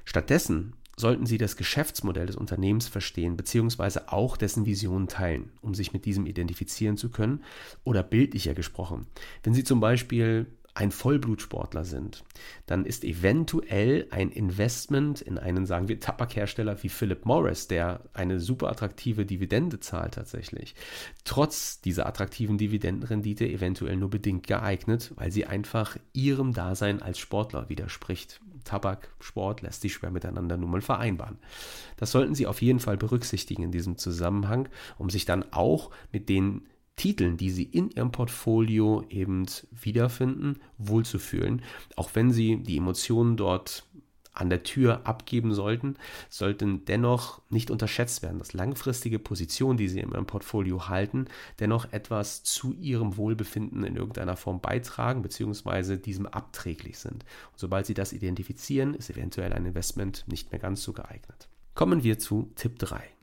Stattdessen 0.04 0.74
sollten 0.98 1.26
Sie 1.26 1.38
das 1.38 1.58
Geschäftsmodell 1.58 2.28
des 2.28 2.36
Unternehmens 2.36 2.88
verstehen, 2.88 3.36
beziehungsweise 3.36 4.12
auch 4.12 4.38
dessen 4.38 4.66
Vision 4.66 5.08
teilen, 5.08 5.52
um 5.62 5.74
sich 5.74 5.94
mit 5.94 6.06
diesem 6.06 6.26
identifizieren 6.26 6.98
zu 6.98 7.10
können. 7.10 7.44
Oder 7.84 8.04
bildlicher 8.04 8.54
gesprochen, 8.54 9.08
wenn 9.44 9.54
Sie 9.54 9.64
zum 9.64 9.80
Beispiel 9.80 10.46
ein 10.76 10.92
Vollblutsportler 10.92 11.86
sind, 11.86 12.26
dann 12.66 12.86
ist 12.86 13.06
eventuell 13.06 14.08
ein 14.12 14.30
Investment 14.30 15.22
in 15.22 15.38
einen, 15.38 15.66
sagen 15.66 15.88
wir, 15.88 16.02
Tabakhersteller 16.02 16.84
wie 16.84 16.90
Philip 16.90 17.26
Morris, 17.26 17.68
der 17.68 18.02
eine 18.14 18.42
super 18.42 18.70
attraktive 18.70 19.26
Dividende 19.26 19.80
zahlt 19.80 20.16
tatsächlich, 20.16 20.76
trotz 21.24 21.80
dieser 21.80 22.06
attraktiven 22.06 22.58
Dividendenrendite 22.58 23.48
eventuell 23.48 23.96
nur 23.96 24.10
bedingt 24.10 24.48
geeignet, 24.48 25.14
weil 25.16 25.32
sie 25.32 25.46
einfach 25.46 25.98
ihrem 26.12 26.54
Dasein 26.54 27.02
als 27.02 27.20
Sportler 27.20 27.70
widerspricht. 27.70 28.42
Tabak, 28.66 29.10
Sport 29.22 29.62
lässt 29.62 29.82
sich 29.82 29.94
schwer 29.94 30.12
miteinander 30.12 30.58
nun 30.58 30.72
mal 30.72 30.82
vereinbaren. 30.82 31.38
Das 31.98 32.12
sollten 32.12 32.36
Sie 32.36 32.48
auf 32.48 32.62
jeden 32.62 32.80
Fall 32.80 32.98
berücksichtigen 32.98 33.64
in 33.64 33.72
diesem 33.72 33.98
Zusammenhang, 33.98 34.68
um 34.98 35.10
sich 35.10 35.24
dann 35.26 35.46
auch 35.54 35.92
mit 36.12 36.28
den 36.28 36.64
Titeln, 36.96 37.38
die 37.38 37.52
Sie 37.52 37.64
in 37.64 37.90
Ihrem 37.92 38.12
Portfolio 38.12 39.04
eben 39.10 39.46
wiederfinden, 39.72 40.60
wohlzufühlen. 40.78 41.62
Auch 41.96 42.12
wenn 42.14 42.32
Sie 42.32 42.58
die 42.58 42.78
Emotionen 42.78 43.38
dort 43.38 43.84
an 44.36 44.50
der 44.50 44.64
Tür 44.64 45.02
abgeben 45.06 45.54
sollten, 45.54 45.96
sollten 46.30 46.86
dennoch 46.86 47.42
nicht 47.50 47.72
unterschätzt 47.72 48.22
werden, 48.22 48.40
dass 48.40 48.54
langfristige 48.54 49.18
Positionen, 49.18 49.78
die 49.78 49.88
Sie 49.88 50.00
in 50.00 50.12
Ihrem 50.12 50.26
Portfolio 50.26 50.90
halten, 50.90 51.26
dennoch 51.60 51.92
etwas 51.92 52.44
zu 52.44 52.74
Ihrem 52.74 53.18
Wohlbefinden 53.18 53.84
in 53.84 53.96
irgendeiner 53.96 54.36
Form 54.36 54.60
beitragen 54.60 55.22
bzw. 55.22 55.98
diesem 55.98 56.28
abträglich 56.28 57.00
sind. 57.00 57.24
Und 57.52 57.60
sobald 57.60 57.86
Sie 57.86 57.94
das 57.94 58.14
identifizieren, 58.14 58.94
ist 58.94 59.10
eventuell 59.10 59.54
ein 59.54 59.66
Investment 59.66 60.26
nicht 60.28 60.52
mehr 60.52 60.60
ganz 60.60 60.84
so 60.84 60.94
geeignet. 60.94 61.48
Kommen 61.74 62.04
wir 62.04 62.20
zu 62.20 62.52
Tipp 62.56 62.78
3. 62.80 63.15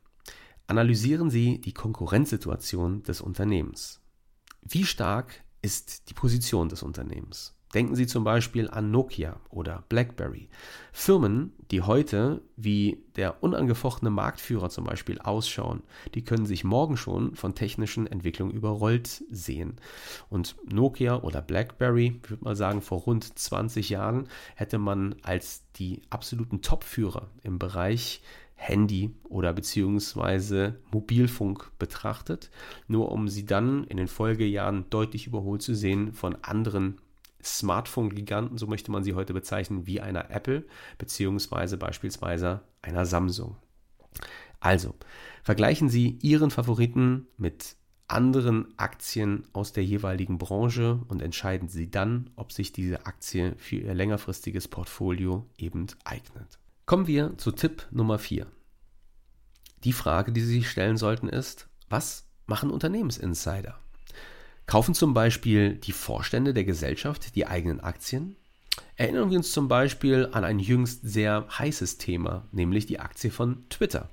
Analysieren 0.66 1.30
Sie 1.30 1.60
die 1.60 1.74
Konkurrenzsituation 1.74 3.02
des 3.02 3.20
Unternehmens. 3.20 4.00
Wie 4.62 4.84
stark 4.84 5.44
ist 5.60 6.08
die 6.08 6.14
Position 6.14 6.68
des 6.68 6.82
Unternehmens? 6.82 7.54
Denken 7.74 7.96
Sie 7.96 8.06
zum 8.06 8.22
Beispiel 8.22 8.68
an 8.68 8.90
Nokia 8.90 9.40
oder 9.48 9.84
BlackBerry. 9.88 10.50
Firmen, 10.92 11.54
die 11.70 11.80
heute 11.80 12.42
wie 12.54 13.02
der 13.16 13.42
unangefochtene 13.42 14.10
Marktführer 14.10 14.68
zum 14.68 14.84
Beispiel 14.84 15.18
ausschauen, 15.18 15.82
die 16.14 16.22
können 16.22 16.44
sich 16.44 16.64
morgen 16.64 16.98
schon 16.98 17.34
von 17.34 17.54
technischen 17.54 18.06
Entwicklungen 18.06 18.52
überrollt 18.52 19.24
sehen. 19.30 19.76
Und 20.28 20.54
Nokia 20.70 21.22
oder 21.22 21.40
BlackBerry, 21.40 22.20
ich 22.22 22.30
würde 22.30 22.44
mal 22.44 22.56
sagen, 22.56 22.82
vor 22.82 23.00
rund 23.00 23.38
20 23.38 23.88
Jahren 23.88 24.28
hätte 24.54 24.76
man 24.76 25.14
als 25.22 25.62
die 25.76 26.02
absoluten 26.10 26.60
Topführer 26.60 27.30
im 27.42 27.58
Bereich 27.58 28.22
Handy 28.62 29.10
oder 29.24 29.52
beziehungsweise 29.52 30.78
Mobilfunk 30.92 31.72
betrachtet, 31.78 32.50
nur 32.86 33.10
um 33.10 33.28
sie 33.28 33.44
dann 33.44 33.84
in 33.84 33.96
den 33.96 34.06
Folgejahren 34.06 34.86
deutlich 34.88 35.26
überholt 35.26 35.62
zu 35.62 35.74
sehen 35.74 36.12
von 36.12 36.36
anderen 36.42 37.00
Smartphone-Giganten, 37.42 38.58
so 38.58 38.68
möchte 38.68 38.92
man 38.92 39.02
sie 39.02 39.14
heute 39.14 39.34
bezeichnen, 39.34 39.88
wie 39.88 40.00
einer 40.00 40.30
Apple 40.30 40.64
beziehungsweise 40.96 41.76
beispielsweise 41.76 42.60
einer 42.82 43.04
Samsung. 43.04 43.56
Also, 44.60 44.94
vergleichen 45.42 45.88
Sie 45.88 46.18
Ihren 46.22 46.52
Favoriten 46.52 47.26
mit 47.36 47.74
anderen 48.06 48.78
Aktien 48.78 49.42
aus 49.52 49.72
der 49.72 49.84
jeweiligen 49.84 50.38
Branche 50.38 51.00
und 51.08 51.20
entscheiden 51.20 51.68
Sie 51.68 51.90
dann, 51.90 52.30
ob 52.36 52.52
sich 52.52 52.70
diese 52.70 53.06
Aktie 53.06 53.56
für 53.56 53.76
Ihr 53.76 53.94
längerfristiges 53.94 54.68
Portfolio 54.68 55.46
eben 55.58 55.88
eignet. 56.04 56.61
Kommen 56.84 57.06
wir 57.06 57.38
zu 57.38 57.52
Tipp 57.52 57.86
Nummer 57.92 58.18
4. 58.18 58.44
Die 59.84 59.92
Frage, 59.92 60.32
die 60.32 60.40
Sie 60.40 60.54
sich 60.54 60.68
stellen 60.68 60.96
sollten, 60.96 61.28
ist, 61.28 61.68
was 61.88 62.26
machen 62.46 62.70
Unternehmensinsider? 62.70 63.78
Kaufen 64.66 64.92
zum 64.92 65.14
Beispiel 65.14 65.76
die 65.76 65.92
Vorstände 65.92 66.52
der 66.52 66.64
Gesellschaft 66.64 67.36
die 67.36 67.46
eigenen 67.46 67.78
Aktien? 67.80 68.34
Erinnern 68.96 69.30
wir 69.30 69.38
uns 69.38 69.52
zum 69.52 69.68
Beispiel 69.68 70.28
an 70.32 70.44
ein 70.44 70.58
jüngst 70.58 71.02
sehr 71.04 71.46
heißes 71.56 71.98
Thema, 71.98 72.48
nämlich 72.50 72.86
die 72.86 72.98
Aktie 72.98 73.30
von 73.30 73.68
Twitter. 73.68 74.10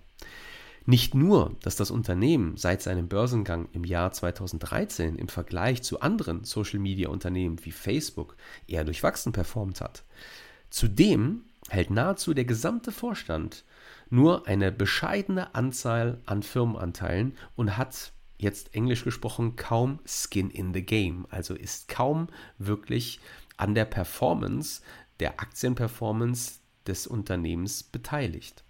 Nicht 0.85 1.15
nur, 1.15 1.55
dass 1.63 1.75
das 1.75 1.89
Unternehmen 1.89 2.55
seit 2.55 2.83
seinem 2.83 3.07
Börsengang 3.07 3.67
im 3.73 3.83
Jahr 3.83 4.11
2013 4.11 5.15
im 5.15 5.27
Vergleich 5.27 5.81
zu 5.81 6.01
anderen 6.01 6.43
Social-Media-Unternehmen 6.43 7.65
wie 7.65 7.71
Facebook 7.71 8.37
eher 8.67 8.83
durchwachsen 8.83 9.31
performt 9.31 9.81
hat. 9.81 10.03
Zudem 10.69 11.48
hält 11.69 11.89
nahezu 11.89 12.33
der 12.33 12.45
gesamte 12.45 12.91
Vorstand 12.91 13.63
nur 14.09 14.47
eine 14.47 14.71
bescheidene 14.71 15.53
Anzahl 15.55 16.19
an 16.25 16.43
Firmenanteilen 16.43 17.37
und 17.55 17.77
hat 17.77 18.11
jetzt 18.37 18.73
englisch 18.73 19.03
gesprochen 19.03 19.55
kaum 19.55 19.99
Skin 20.05 20.49
in 20.49 20.73
the 20.73 20.81
Game, 20.81 21.27
also 21.29 21.53
ist 21.53 21.87
kaum 21.87 22.27
wirklich 22.57 23.19
an 23.57 23.75
der 23.75 23.85
Performance, 23.85 24.81
der 25.19 25.39
Aktienperformance 25.39 26.59
des 26.87 27.05
Unternehmens 27.05 27.83
beteiligt. 27.83 28.63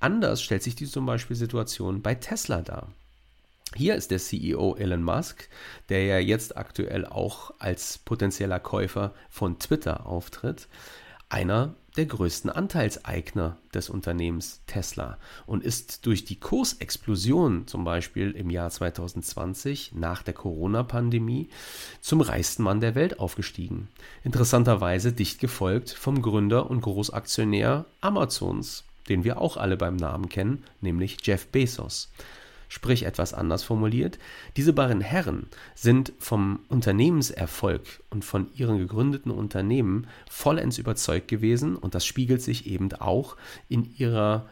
Anders 0.00 0.42
stellt 0.42 0.62
sich 0.62 0.74
die 0.74 0.86
zum 0.86 1.06
Beispiel 1.06 1.36
Situation 1.36 2.02
bei 2.02 2.14
Tesla 2.14 2.62
dar. 2.62 2.88
Hier 3.74 3.96
ist 3.96 4.10
der 4.10 4.18
CEO 4.18 4.76
Elon 4.76 5.02
Musk, 5.02 5.48
der 5.88 6.04
ja 6.04 6.18
jetzt 6.18 6.56
aktuell 6.56 7.06
auch 7.06 7.52
als 7.58 7.98
potenzieller 7.98 8.60
Käufer 8.60 9.14
von 9.30 9.58
Twitter 9.58 10.06
auftritt, 10.06 10.68
einer 11.28 11.74
der 11.96 12.06
größten 12.06 12.50
Anteilseigner 12.50 13.56
des 13.72 13.88
Unternehmens 13.88 14.60
Tesla 14.66 15.16
und 15.46 15.62
ist 15.62 16.06
durch 16.06 16.24
die 16.24 16.40
Kursexplosion 16.40 17.66
zum 17.66 17.84
Beispiel 17.84 18.32
im 18.32 18.50
Jahr 18.50 18.70
2020 18.70 19.92
nach 19.94 20.22
der 20.22 20.34
Corona-Pandemie 20.34 21.48
zum 22.00 22.20
reichsten 22.20 22.64
Mann 22.64 22.80
der 22.80 22.94
Welt 22.94 23.20
aufgestiegen. 23.20 23.88
Interessanterweise 24.24 25.12
dicht 25.12 25.38
gefolgt 25.38 25.90
vom 25.90 26.20
Gründer 26.20 26.68
und 26.68 26.80
Großaktionär 26.80 27.84
Amazons, 28.00 28.84
den 29.08 29.22
wir 29.22 29.40
auch 29.40 29.56
alle 29.56 29.76
beim 29.76 29.96
Namen 29.96 30.28
kennen, 30.28 30.64
nämlich 30.80 31.18
Jeff 31.22 31.46
Bezos. 31.46 32.10
Sprich 32.74 33.04
etwas 33.04 33.34
anders 33.34 33.62
formuliert, 33.62 34.18
diese 34.56 34.72
beiden 34.72 35.00
Herren 35.00 35.46
sind 35.76 36.12
vom 36.18 36.58
Unternehmenserfolg 36.68 38.02
und 38.10 38.24
von 38.24 38.48
ihren 38.56 38.78
gegründeten 38.78 39.30
Unternehmen 39.30 40.08
vollends 40.28 40.78
überzeugt 40.78 41.28
gewesen 41.28 41.76
und 41.76 41.94
das 41.94 42.04
spiegelt 42.04 42.42
sich 42.42 42.66
eben 42.66 42.92
auch 42.94 43.36
in 43.68 43.94
ihrer 43.96 44.48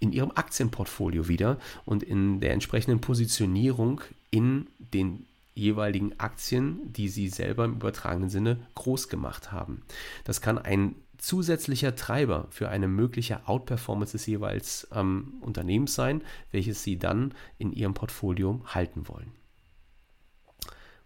in 0.00 0.10
ihrem 0.10 0.32
Aktienportfolio 0.32 1.28
wieder 1.28 1.58
und 1.84 2.02
in 2.02 2.40
der 2.40 2.54
entsprechenden 2.54 3.00
Positionierung 3.00 4.00
in 4.32 4.66
den 4.78 5.26
jeweiligen 5.54 6.18
Aktien, 6.18 6.92
die 6.92 7.08
Sie 7.08 7.28
selber 7.28 7.66
im 7.66 7.74
übertragenen 7.74 8.30
Sinne 8.30 8.56
groß 8.74 9.08
gemacht 9.08 9.52
haben. 9.52 9.82
Das 10.24 10.40
kann 10.40 10.58
ein 10.58 10.96
zusätzlicher 11.20 11.94
Treiber 11.94 12.46
für 12.50 12.68
eine 12.68 12.88
mögliche 12.88 13.46
Outperformance 13.46 14.12
des 14.12 14.26
jeweils 14.26 14.88
ähm, 14.92 15.34
Unternehmens 15.40 15.94
sein, 15.94 16.22
welches 16.50 16.82
Sie 16.82 16.98
dann 16.98 17.34
in 17.58 17.72
Ihrem 17.72 17.94
Portfolio 17.94 18.60
halten 18.66 19.08
wollen. 19.08 19.32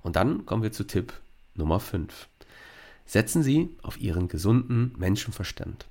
Und 0.03 0.17
dann 0.17 0.47
kommen 0.47 0.63
wir 0.63 0.73
zu 0.73 0.85
Tipp 0.85 1.13
Nummer 1.55 1.81
5. 1.81 2.29
Setzen 3.07 3.43
Sie 3.43 3.77
auf 3.83 4.01
Ihren 4.01 4.29
gesunden 4.29 4.95
Menschenverstand. 4.97 5.87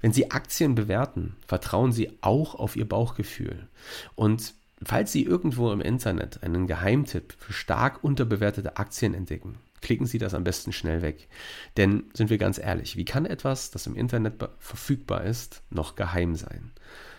Wenn 0.00 0.12
Sie 0.12 0.30
Aktien 0.30 0.74
bewerten, 0.74 1.36
vertrauen 1.46 1.92
Sie 1.92 2.18
auch 2.20 2.54
auf 2.54 2.76
Ihr 2.76 2.88
Bauchgefühl. 2.88 3.68
Und 4.14 4.54
falls 4.82 5.12
Sie 5.12 5.22
irgendwo 5.22 5.72
im 5.72 5.80
Internet 5.80 6.42
einen 6.42 6.66
Geheimtipp 6.66 7.34
für 7.38 7.52
stark 7.52 8.04
unterbewertete 8.04 8.76
Aktien 8.76 9.14
entdecken, 9.14 9.56
klicken 9.84 10.06
Sie 10.06 10.18
das 10.18 10.34
am 10.34 10.42
besten 10.42 10.72
schnell 10.72 11.02
weg. 11.02 11.28
Denn 11.76 12.04
sind 12.14 12.30
wir 12.30 12.38
ganz 12.38 12.58
ehrlich, 12.58 12.96
wie 12.96 13.04
kann 13.04 13.26
etwas, 13.26 13.70
das 13.70 13.86
im 13.86 13.94
Internet 13.94 14.48
verfügbar 14.58 15.24
ist, 15.24 15.62
noch 15.70 15.94
geheim 15.94 16.34
sein? 16.34 16.72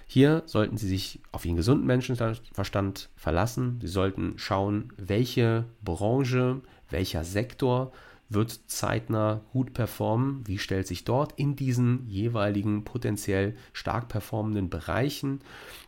Hier 0.07 0.43
sollten 0.45 0.77
Sie 0.77 0.87
sich 0.87 1.21
auf 1.31 1.45
Ihren 1.45 1.55
gesunden 1.55 1.87
Menschenverstand 1.87 3.09
verlassen. 3.15 3.79
Sie 3.81 3.87
sollten 3.87 4.33
schauen, 4.37 4.91
welche 4.97 5.65
Branche, 5.83 6.61
welcher 6.89 7.23
Sektor 7.23 7.93
wird 8.27 8.59
zeitnah 8.67 9.41
gut 9.51 9.73
performen, 9.73 10.41
wie 10.47 10.57
stellt 10.57 10.87
sich 10.87 11.03
dort 11.03 11.33
in 11.37 11.55
diesen 11.55 12.07
jeweiligen 12.07 12.83
potenziell 12.83 13.55
stark 13.71 14.09
performenden 14.09 14.69
Bereichen 14.69 15.41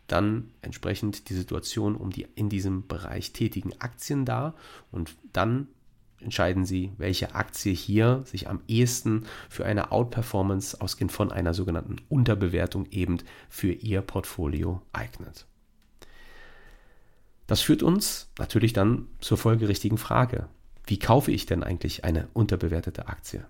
dann 0.07 0.51
entsprechend 0.61 1.29
die 1.29 1.33
Situation 1.33 1.95
um 1.95 2.11
die 2.11 2.27
in 2.35 2.49
diesem 2.49 2.87
Bereich 2.87 3.33
tätigen 3.33 3.73
Aktien 3.79 4.23
dar 4.23 4.55
und 4.91 5.15
dann 5.33 5.67
entscheiden 6.21 6.65
Sie, 6.65 6.91
welche 6.97 7.35
Aktie 7.35 7.73
hier 7.73 8.23
sich 8.25 8.47
am 8.47 8.61
ehesten 8.67 9.25
für 9.49 9.65
eine 9.65 9.91
Outperformance 9.91 10.79
ausgehend 10.81 11.11
von 11.11 11.31
einer 11.31 11.53
sogenannten 11.53 11.97
Unterbewertung 12.09 12.87
eben 12.91 13.17
für 13.49 13.71
Ihr 13.71 14.01
Portfolio 14.01 14.81
eignet. 14.93 15.45
Das 17.45 17.61
führt 17.61 17.81
uns 17.81 18.29
natürlich 18.37 18.73
dann 18.73 19.07
zur 19.19 19.37
folgerichtigen 19.37 19.97
Frage. 19.97 20.49
Wie 20.85 20.99
kaufe 20.99 21.31
ich 21.31 21.45
denn 21.45 21.63
eigentlich 21.63 22.03
eine 22.03 22.27
unterbewertete 22.33 23.07
Aktie? 23.07 23.45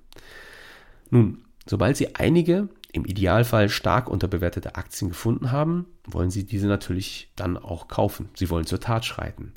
Nun, 1.10 1.46
sobald 1.66 1.98
Sie 1.98 2.16
einige 2.16 2.70
im 2.92 3.06
Idealfall 3.06 3.70
stark 3.70 4.10
unterbewertete 4.10 4.76
Aktien 4.76 5.10
gefunden 5.10 5.52
haben, 5.52 5.88
wollen 6.06 6.32
Sie 6.32 6.46
diese 6.46 6.68
natürlich 6.68 7.32
dann 7.36 7.58
auch 7.58 7.88
kaufen. 7.88 8.30
Sie 8.36 8.50
wollen 8.50 8.66
zur 8.66 8.80
Tat 8.80 9.06
schreiten. 9.06 9.54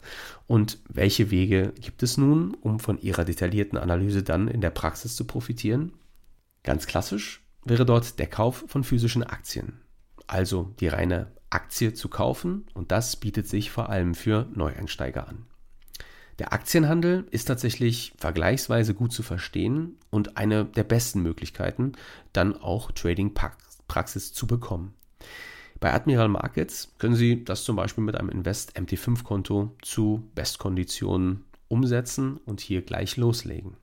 Und 0.46 0.78
welche 0.88 1.30
Wege 1.30 1.72
gibt 1.80 2.02
es 2.02 2.16
nun, 2.16 2.54
um 2.54 2.80
von 2.80 3.00
Ihrer 3.00 3.24
detaillierten 3.24 3.78
Analyse 3.78 4.22
dann 4.22 4.48
in 4.48 4.60
der 4.60 4.70
Praxis 4.70 5.16
zu 5.16 5.24
profitieren? 5.24 5.92
Ganz 6.62 6.86
klassisch 6.86 7.42
wäre 7.64 7.86
dort 7.86 8.18
der 8.18 8.26
Kauf 8.26 8.64
von 8.66 8.84
physischen 8.84 9.22
Aktien. 9.22 9.80
Also 10.26 10.74
die 10.80 10.88
reine 10.88 11.32
Aktie 11.50 11.94
zu 11.94 12.08
kaufen 12.08 12.66
und 12.74 12.92
das 12.92 13.16
bietet 13.16 13.48
sich 13.48 13.70
vor 13.70 13.88
allem 13.88 14.14
für 14.14 14.46
Neueinsteiger 14.54 15.28
an. 15.28 15.46
Der 16.40 16.54
Aktienhandel 16.54 17.26
ist 17.30 17.44
tatsächlich 17.44 18.14
vergleichsweise 18.16 18.94
gut 18.94 19.12
zu 19.12 19.22
verstehen 19.22 19.98
und 20.08 20.38
eine 20.38 20.64
der 20.64 20.84
besten 20.84 21.20
Möglichkeiten, 21.20 21.92
dann 22.32 22.56
auch 22.56 22.92
Trading-Praxis 22.92 24.32
zu 24.32 24.46
bekommen. 24.46 24.94
Bei 25.80 25.92
Admiral 25.92 26.28
Markets 26.28 26.94
können 26.96 27.14
Sie 27.14 27.44
das 27.44 27.64
zum 27.64 27.76
Beispiel 27.76 28.04
mit 28.04 28.16
einem 28.16 28.30
Invest 28.30 28.78
MT5-Konto 28.78 29.76
zu 29.82 30.30
Bestkonditionen 30.34 31.44
umsetzen 31.68 32.38
und 32.46 32.62
hier 32.62 32.80
gleich 32.80 33.18
loslegen. 33.18 33.76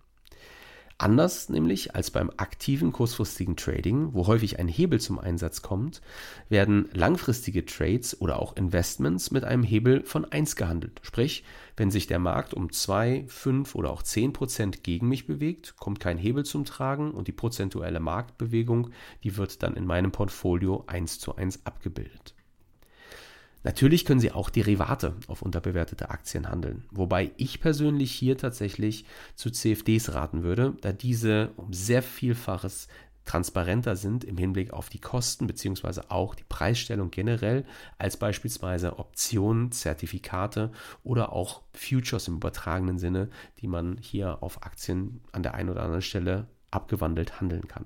Anders 1.00 1.50
nämlich 1.50 1.94
als 1.94 2.10
beim 2.10 2.32
aktiven 2.38 2.92
kurzfristigen 2.92 3.56
Trading, 3.56 4.16
wo 4.16 4.26
häufig 4.26 4.58
ein 4.58 4.68
Hebel 4.68 5.00
zum 5.00 5.20
Einsatz 5.20 5.62
kommt, 5.62 6.02
werden 6.50 6.90
langfristige 6.92 7.66
Trades 7.68 8.20
oder 8.20 8.40
auch 8.40 8.56
Investments 8.56 9.30
mit 9.30 9.44
einem 9.44 9.62
Hebel 9.62 10.04
von 10.06 10.26
1 10.26 10.56
gehandelt. 10.56 11.00
Sprich, 11.04 11.44
wenn 11.76 11.92
sich 11.92 12.08
der 12.08 12.18
Markt 12.18 12.56
um 12.56 12.72
2, 12.72 13.26
5 13.28 13.76
oder 13.76 13.92
auch 13.92 14.02
10 14.02 14.34
Prozent 14.34 14.84
gegen 14.84 15.08
mich 15.08 15.28
bewegt, 15.28 15.76
kommt 15.78 16.00
kein 16.00 16.18
Hebel 16.18 16.46
zum 16.46 16.66
Tragen 16.66 17.12
und 17.12 17.28
die 17.28 17.32
prozentuelle 17.32 18.00
Marktbewegung, 18.00 18.90
die 19.24 19.38
wird 19.38 19.62
dann 19.62 19.76
in 19.76 19.86
meinem 19.86 20.12
Portfolio 20.12 20.84
1 20.88 21.20
zu 21.20 21.36
1 21.36 21.64
abgebildet. 21.68 22.37
Natürlich 23.64 24.06
können 24.06 24.20
Sie 24.20 24.32
auch 24.32 24.50
Derivate 24.50 25.16
auf 25.28 25.42
unterbewertete 25.42 26.10
Aktien 26.10 26.50
handeln, 26.50 26.86
wobei 26.92 27.32
ich 27.38 27.60
persönlich 27.60 28.12
hier 28.12 28.38
tatsächlich 28.38 29.06
zu 29.36 29.50
CFDs 29.50 30.14
raten 30.14 30.44
würde, 30.44 30.76
da 30.82 30.94
diese 30.94 31.52
um 31.58 31.74
sehr 31.74 32.02
vielfaches 32.04 32.88
transparenter 33.28 33.96
sind 33.96 34.24
im 34.24 34.38
Hinblick 34.38 34.72
auf 34.72 34.90
die 34.90 35.00
Kosten 35.00 35.46
bzw. 35.48 36.02
auch 36.10 36.34
die 36.34 36.46
Preisstellung 36.48 37.12
generell 37.12 37.66
als 37.98 38.18
beispielsweise 38.18 38.98
Optionen, 38.98 39.72
Zertifikate 39.72 40.72
oder 41.04 41.34
auch 41.34 41.62
Futures 41.74 42.28
im 42.28 42.36
übertragenen 42.38 42.98
Sinne, 42.98 43.30
die 43.60 43.68
man 43.68 43.98
hier 43.98 44.42
auf 44.42 44.64
Aktien 44.64 45.22
an 45.34 45.44
der 45.44 45.54
einen 45.54 45.70
oder 45.70 45.84
anderen 45.84 46.02
Stelle 46.02 46.48
abgewandelt 46.72 47.40
handeln 47.40 47.68
kann. 47.68 47.86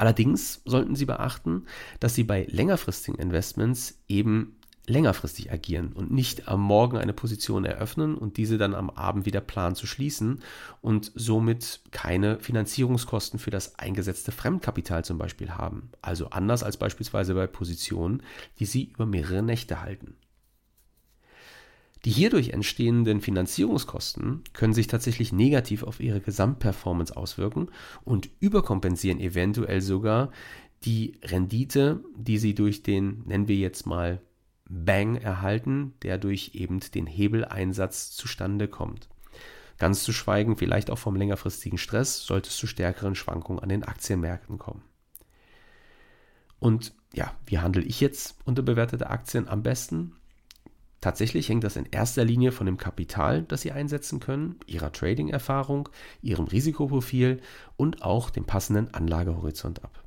Allerdings 0.00 0.62
sollten 0.64 0.96
Sie 0.96 1.04
beachten, 1.04 1.66
dass 2.00 2.14
Sie 2.14 2.24
bei 2.24 2.46
längerfristigen 2.48 3.20
Investments 3.20 4.00
eben 4.08 4.56
längerfristig 4.86 5.52
agieren 5.52 5.92
und 5.92 6.10
nicht 6.10 6.48
am 6.48 6.62
Morgen 6.62 6.96
eine 6.96 7.12
Position 7.12 7.66
eröffnen 7.66 8.14
und 8.14 8.38
diese 8.38 8.56
dann 8.56 8.74
am 8.74 8.88
Abend 8.88 9.26
wieder 9.26 9.42
planen 9.42 9.74
zu 9.74 9.86
schließen 9.86 10.40
und 10.80 11.12
somit 11.14 11.80
keine 11.90 12.40
Finanzierungskosten 12.40 13.38
für 13.38 13.50
das 13.50 13.78
eingesetzte 13.78 14.32
Fremdkapital 14.32 15.04
zum 15.04 15.18
Beispiel 15.18 15.50
haben. 15.50 15.90
Also 16.00 16.30
anders 16.30 16.62
als 16.62 16.78
beispielsweise 16.78 17.34
bei 17.34 17.46
Positionen, 17.46 18.22
die 18.58 18.64
Sie 18.64 18.84
über 18.84 19.04
mehrere 19.04 19.42
Nächte 19.42 19.82
halten. 19.82 20.16
Die 22.04 22.10
hierdurch 22.10 22.50
entstehenden 22.50 23.20
Finanzierungskosten 23.20 24.42
können 24.54 24.72
sich 24.72 24.86
tatsächlich 24.86 25.32
negativ 25.32 25.82
auf 25.82 26.00
ihre 26.00 26.20
Gesamtperformance 26.20 27.14
auswirken 27.14 27.68
und 28.04 28.30
überkompensieren 28.40 29.20
eventuell 29.20 29.82
sogar 29.82 30.30
die 30.84 31.18
Rendite, 31.22 32.02
die 32.16 32.38
sie 32.38 32.54
durch 32.54 32.82
den, 32.82 33.22
nennen 33.26 33.48
wir 33.48 33.56
jetzt 33.56 33.86
mal, 33.86 34.22
Bang 34.66 35.16
erhalten, 35.16 35.94
der 36.02 36.16
durch 36.16 36.52
eben 36.54 36.80
den 36.80 37.06
Hebeleinsatz 37.06 38.12
zustande 38.12 38.68
kommt. 38.68 39.08
Ganz 39.78 40.04
zu 40.04 40.12
schweigen 40.12 40.56
vielleicht 40.56 40.90
auch 40.90 40.98
vom 40.98 41.16
längerfristigen 41.16 41.78
Stress, 41.78 42.24
sollte 42.24 42.48
es 42.48 42.56
zu 42.56 42.66
stärkeren 42.66 43.14
Schwankungen 43.14 43.62
an 43.62 43.68
den 43.68 43.82
Aktienmärkten 43.82 44.58
kommen. 44.58 44.82
Und 46.60 46.94
ja, 47.12 47.34
wie 47.46 47.58
handle 47.58 47.82
ich 47.82 48.00
jetzt 48.00 48.36
unterbewertete 48.44 49.10
Aktien 49.10 49.48
am 49.48 49.62
besten? 49.62 50.12
Tatsächlich 51.00 51.48
hängt 51.48 51.64
das 51.64 51.76
in 51.76 51.86
erster 51.86 52.24
Linie 52.24 52.52
von 52.52 52.66
dem 52.66 52.76
Kapital, 52.76 53.42
das 53.42 53.62
Sie 53.62 53.72
einsetzen 53.72 54.20
können, 54.20 54.56
Ihrer 54.66 54.92
Trading-Erfahrung, 54.92 55.88
Ihrem 56.20 56.46
Risikoprofil 56.46 57.40
und 57.76 58.02
auch 58.02 58.28
dem 58.28 58.44
passenden 58.44 58.92
Anlagehorizont 58.92 59.82
ab. 59.82 60.04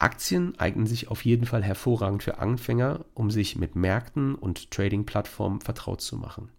Aktien 0.00 0.58
eignen 0.58 0.86
sich 0.86 1.08
auf 1.08 1.24
jeden 1.24 1.46
Fall 1.46 1.62
hervorragend 1.62 2.22
für 2.22 2.38
Anfänger, 2.38 3.04
um 3.14 3.30
sich 3.30 3.56
mit 3.56 3.76
Märkten 3.76 4.34
und 4.34 4.70
Trading-Plattformen 4.70 5.60
vertraut 5.60 6.00
zu 6.00 6.16
machen. 6.16 6.50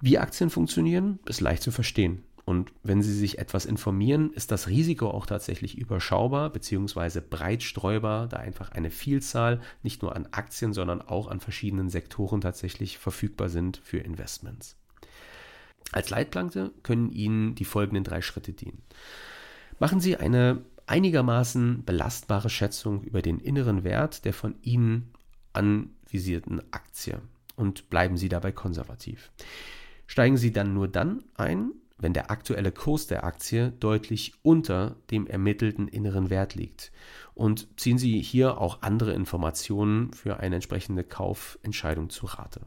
Wie 0.00 0.18
Aktien 0.18 0.48
funktionieren, 0.48 1.18
ist 1.26 1.40
leicht 1.40 1.62
zu 1.62 1.70
verstehen. 1.70 2.22
Und 2.48 2.72
wenn 2.82 3.02
Sie 3.02 3.12
sich 3.12 3.38
etwas 3.38 3.66
informieren, 3.66 4.32
ist 4.32 4.50
das 4.50 4.68
Risiko 4.68 5.10
auch 5.10 5.26
tatsächlich 5.26 5.76
überschaubar 5.76 6.48
bzw. 6.48 7.20
breit 7.20 7.62
streubar, 7.62 8.26
da 8.26 8.38
einfach 8.38 8.70
eine 8.70 8.90
Vielzahl 8.90 9.60
nicht 9.82 10.00
nur 10.00 10.16
an 10.16 10.28
Aktien, 10.30 10.72
sondern 10.72 11.02
auch 11.02 11.28
an 11.28 11.40
verschiedenen 11.40 11.90
Sektoren 11.90 12.40
tatsächlich 12.40 12.96
verfügbar 12.96 13.50
sind 13.50 13.82
für 13.84 13.98
Investments. 13.98 14.76
Als 15.92 16.08
Leitplanke 16.08 16.70
können 16.82 17.12
Ihnen 17.12 17.54
die 17.54 17.66
folgenden 17.66 18.02
drei 18.02 18.22
Schritte 18.22 18.54
dienen. 18.54 18.80
Machen 19.78 20.00
Sie 20.00 20.16
eine 20.16 20.62
einigermaßen 20.86 21.84
belastbare 21.84 22.48
Schätzung 22.48 23.02
über 23.02 23.20
den 23.20 23.40
inneren 23.40 23.84
Wert 23.84 24.24
der 24.24 24.32
von 24.32 24.54
Ihnen 24.62 25.12
anvisierten 25.52 26.62
Aktie 26.72 27.20
und 27.56 27.90
bleiben 27.90 28.16
Sie 28.16 28.30
dabei 28.30 28.52
konservativ. 28.52 29.32
Steigen 30.06 30.38
Sie 30.38 30.50
dann 30.50 30.72
nur 30.72 30.88
dann 30.88 31.24
ein, 31.34 31.72
wenn 31.98 32.12
der 32.12 32.30
aktuelle 32.30 32.72
Kurs 32.72 33.06
der 33.06 33.24
Aktie 33.24 33.72
deutlich 33.80 34.34
unter 34.42 34.96
dem 35.10 35.26
ermittelten 35.26 35.88
inneren 35.88 36.30
Wert 36.30 36.54
liegt. 36.54 36.92
Und 37.34 37.68
ziehen 37.78 37.98
Sie 37.98 38.20
hier 38.20 38.58
auch 38.58 38.82
andere 38.82 39.12
Informationen 39.12 40.12
für 40.12 40.38
eine 40.38 40.56
entsprechende 40.56 41.04
Kaufentscheidung 41.04 42.10
zu 42.10 42.26
Rate. 42.26 42.60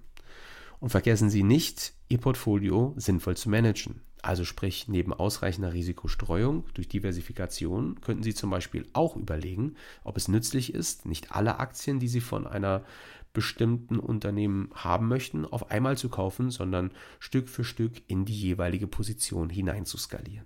Und 0.79 0.89
vergessen 0.89 1.29
Sie 1.29 1.43
nicht, 1.43 1.93
Ihr 2.09 2.17
Portfolio 2.17 2.93
sinnvoll 2.97 3.37
zu 3.37 3.49
managen. 3.49 4.01
Also 4.21 4.45
sprich, 4.45 4.87
neben 4.87 5.13
ausreichender 5.13 5.73
Risikostreuung 5.73 6.65
durch 6.73 6.87
Diversifikation 6.87 7.99
könnten 8.01 8.21
Sie 8.21 8.35
zum 8.35 8.51
Beispiel 8.51 8.85
auch 8.93 9.15
überlegen, 9.15 9.75
ob 10.03 10.15
es 10.17 10.27
nützlich 10.27 10.73
ist, 10.73 11.05
nicht 11.05 11.31
alle 11.31 11.59
Aktien, 11.59 11.99
die 11.99 12.07
Sie 12.07 12.21
von 12.21 12.45
einer 12.45 12.83
bestimmten 13.33 13.99
Unternehmen 13.99 14.69
haben 14.73 15.07
möchten, 15.07 15.45
auf 15.45 15.71
einmal 15.71 15.97
zu 15.97 16.09
kaufen, 16.09 16.51
sondern 16.51 16.91
Stück 17.19 17.49
für 17.49 17.63
Stück 17.63 18.01
in 18.07 18.25
die 18.25 18.39
jeweilige 18.39 18.87
Position 18.87 19.49
hinein 19.49 19.85
zu 19.85 19.97
skalieren. 19.97 20.45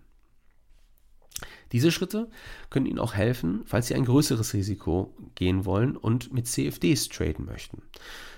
Diese 1.72 1.92
Schritte 1.92 2.30
können 2.70 2.86
Ihnen 2.86 3.00
auch 3.00 3.14
helfen, 3.14 3.64
falls 3.66 3.88
Sie 3.88 3.96
ein 3.96 4.06
größeres 4.06 4.54
Risiko 4.54 5.14
gehen 5.36 5.66
wollen 5.66 5.98
und 5.98 6.32
mit 6.32 6.48
CFDs 6.48 7.10
traden 7.10 7.46
möchten. 7.46 7.82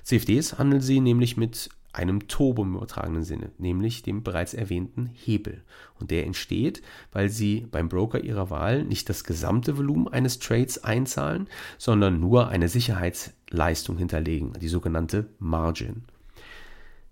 CFDs 0.03 0.57
handeln 0.57 0.81
Sie 0.81 0.99
nämlich 0.99 1.37
mit 1.37 1.69
einem 1.93 2.27
Turbo 2.27 2.63
im 2.63 2.75
übertragenen 2.75 3.23
Sinne, 3.23 3.51
nämlich 3.57 4.03
dem 4.03 4.23
bereits 4.23 4.53
erwähnten 4.53 5.07
Hebel. 5.07 5.63
Und 5.99 6.11
der 6.11 6.25
entsteht, 6.25 6.81
weil 7.11 7.29
Sie 7.29 7.67
beim 7.71 7.89
Broker 7.89 8.23
Ihrer 8.23 8.49
Wahl 8.49 8.83
nicht 8.83 9.09
das 9.09 9.23
gesamte 9.23 9.77
Volumen 9.77 10.07
eines 10.07 10.39
Trades 10.39 10.83
einzahlen, 10.83 11.47
sondern 11.77 12.19
nur 12.19 12.49
eine 12.49 12.69
Sicherheitsleistung 12.69 13.97
hinterlegen, 13.97 14.53
die 14.61 14.67
sogenannte 14.67 15.29
Margin. 15.39 16.03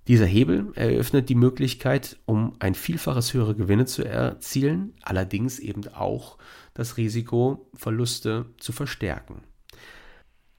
Dieser 0.08 0.28
Hebel 0.28 0.72
eröffnet 0.76 1.30
die 1.30 1.36
Möglichkeit, 1.36 2.18
um 2.26 2.54
ein 2.60 2.76
Vielfaches 2.76 3.34
höhere 3.34 3.56
Gewinne 3.56 3.86
zu 3.86 4.04
erzielen, 4.04 4.94
allerdings 5.02 5.58
eben 5.58 5.88
auch 5.96 6.38
das 6.76 6.98
Risiko, 6.98 7.68
Verluste 7.74 8.46
zu 8.60 8.72
verstärken. 8.72 9.42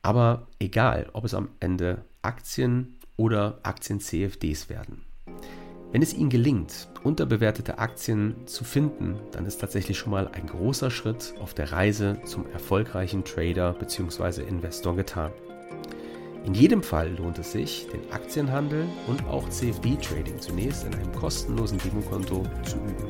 Aber 0.02 0.48
egal, 0.58 1.10
ob 1.12 1.24
es 1.24 1.34
am 1.34 1.48
Ende 1.60 2.04
Aktien 2.22 2.95
oder 3.16 3.58
Aktien-CFDs 3.62 4.68
werden. 4.68 5.04
Wenn 5.92 6.02
es 6.02 6.12
Ihnen 6.12 6.30
gelingt, 6.30 6.88
unterbewertete 7.04 7.78
Aktien 7.78 8.34
zu 8.46 8.64
finden, 8.64 9.16
dann 9.32 9.46
ist 9.46 9.58
tatsächlich 9.58 9.96
schon 9.96 10.10
mal 10.10 10.28
ein 10.28 10.46
großer 10.46 10.90
Schritt 10.90 11.34
auf 11.40 11.54
der 11.54 11.72
Reise 11.72 12.18
zum 12.24 12.46
erfolgreichen 12.50 13.24
Trader 13.24 13.72
bzw. 13.72 14.42
Investor 14.42 14.96
getan. 14.96 15.32
In 16.44 16.54
jedem 16.54 16.82
Fall 16.82 17.12
lohnt 17.16 17.38
es 17.38 17.52
sich, 17.52 17.88
den 17.88 18.12
Aktienhandel 18.12 18.86
und 19.06 19.24
auch 19.26 19.48
CFD-Trading 19.48 20.40
zunächst 20.40 20.84
in 20.84 20.94
einem 20.94 21.12
kostenlosen 21.12 21.78
Demokonto 21.78 22.44
zu 22.62 22.76
üben. 22.76 23.08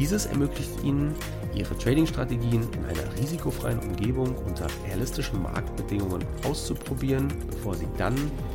Dieses 0.00 0.24
ermöglicht 0.24 0.82
Ihnen, 0.82 1.14
Ihre 1.54 1.76
Trading-Strategien 1.76 2.66
in 2.72 2.84
einer 2.86 3.20
risikofreien 3.20 3.78
Umgebung 3.80 4.34
unter 4.46 4.66
realistischen 4.86 5.42
Marktbedingungen 5.42 6.24
auszuprobieren, 6.42 7.30
bevor 7.50 7.74
Sie 7.74 7.86
dann 7.98 8.14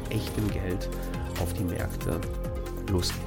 echtem 0.10 0.49
Geld 0.49 0.89
auf 1.39 1.53
die 1.53 1.65
Märkte 1.65 2.19
losgehen. 2.89 3.21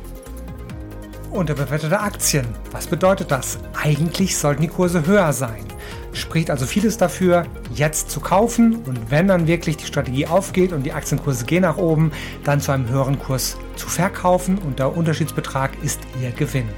Unterbewertete 1.30 2.00
Aktien. 2.00 2.44
Was 2.72 2.88
bedeutet 2.88 3.30
das? 3.30 3.60
Eigentlich 3.80 4.36
sollten 4.36 4.62
die 4.62 4.68
Kurse 4.68 5.06
höher 5.06 5.32
sein. 5.32 5.64
Spricht 6.12 6.50
also 6.50 6.66
vieles 6.66 6.96
dafür, 6.96 7.46
jetzt 7.72 8.10
zu 8.10 8.18
kaufen 8.18 8.82
und 8.84 9.12
wenn 9.12 9.28
dann 9.28 9.46
wirklich 9.46 9.76
die 9.76 9.86
Strategie 9.86 10.26
aufgeht 10.26 10.72
und 10.72 10.82
die 10.82 10.92
Aktienkurse 10.92 11.44
gehen 11.44 11.62
nach 11.62 11.76
oben, 11.76 12.10
dann 12.42 12.60
zu 12.60 12.72
einem 12.72 12.88
höheren 12.88 13.20
Kurs 13.20 13.56
zu 13.76 13.88
verkaufen 13.88 14.58
und 14.58 14.80
der 14.80 14.96
Unterschiedsbetrag 14.96 15.70
ist 15.84 16.00
Ihr 16.20 16.32
Gewinn. 16.32 16.68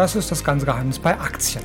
Das 0.00 0.16
ist 0.16 0.30
das 0.30 0.42
ganze 0.42 0.64
Geheimnis 0.64 0.98
bei 0.98 1.20
Aktien. 1.20 1.62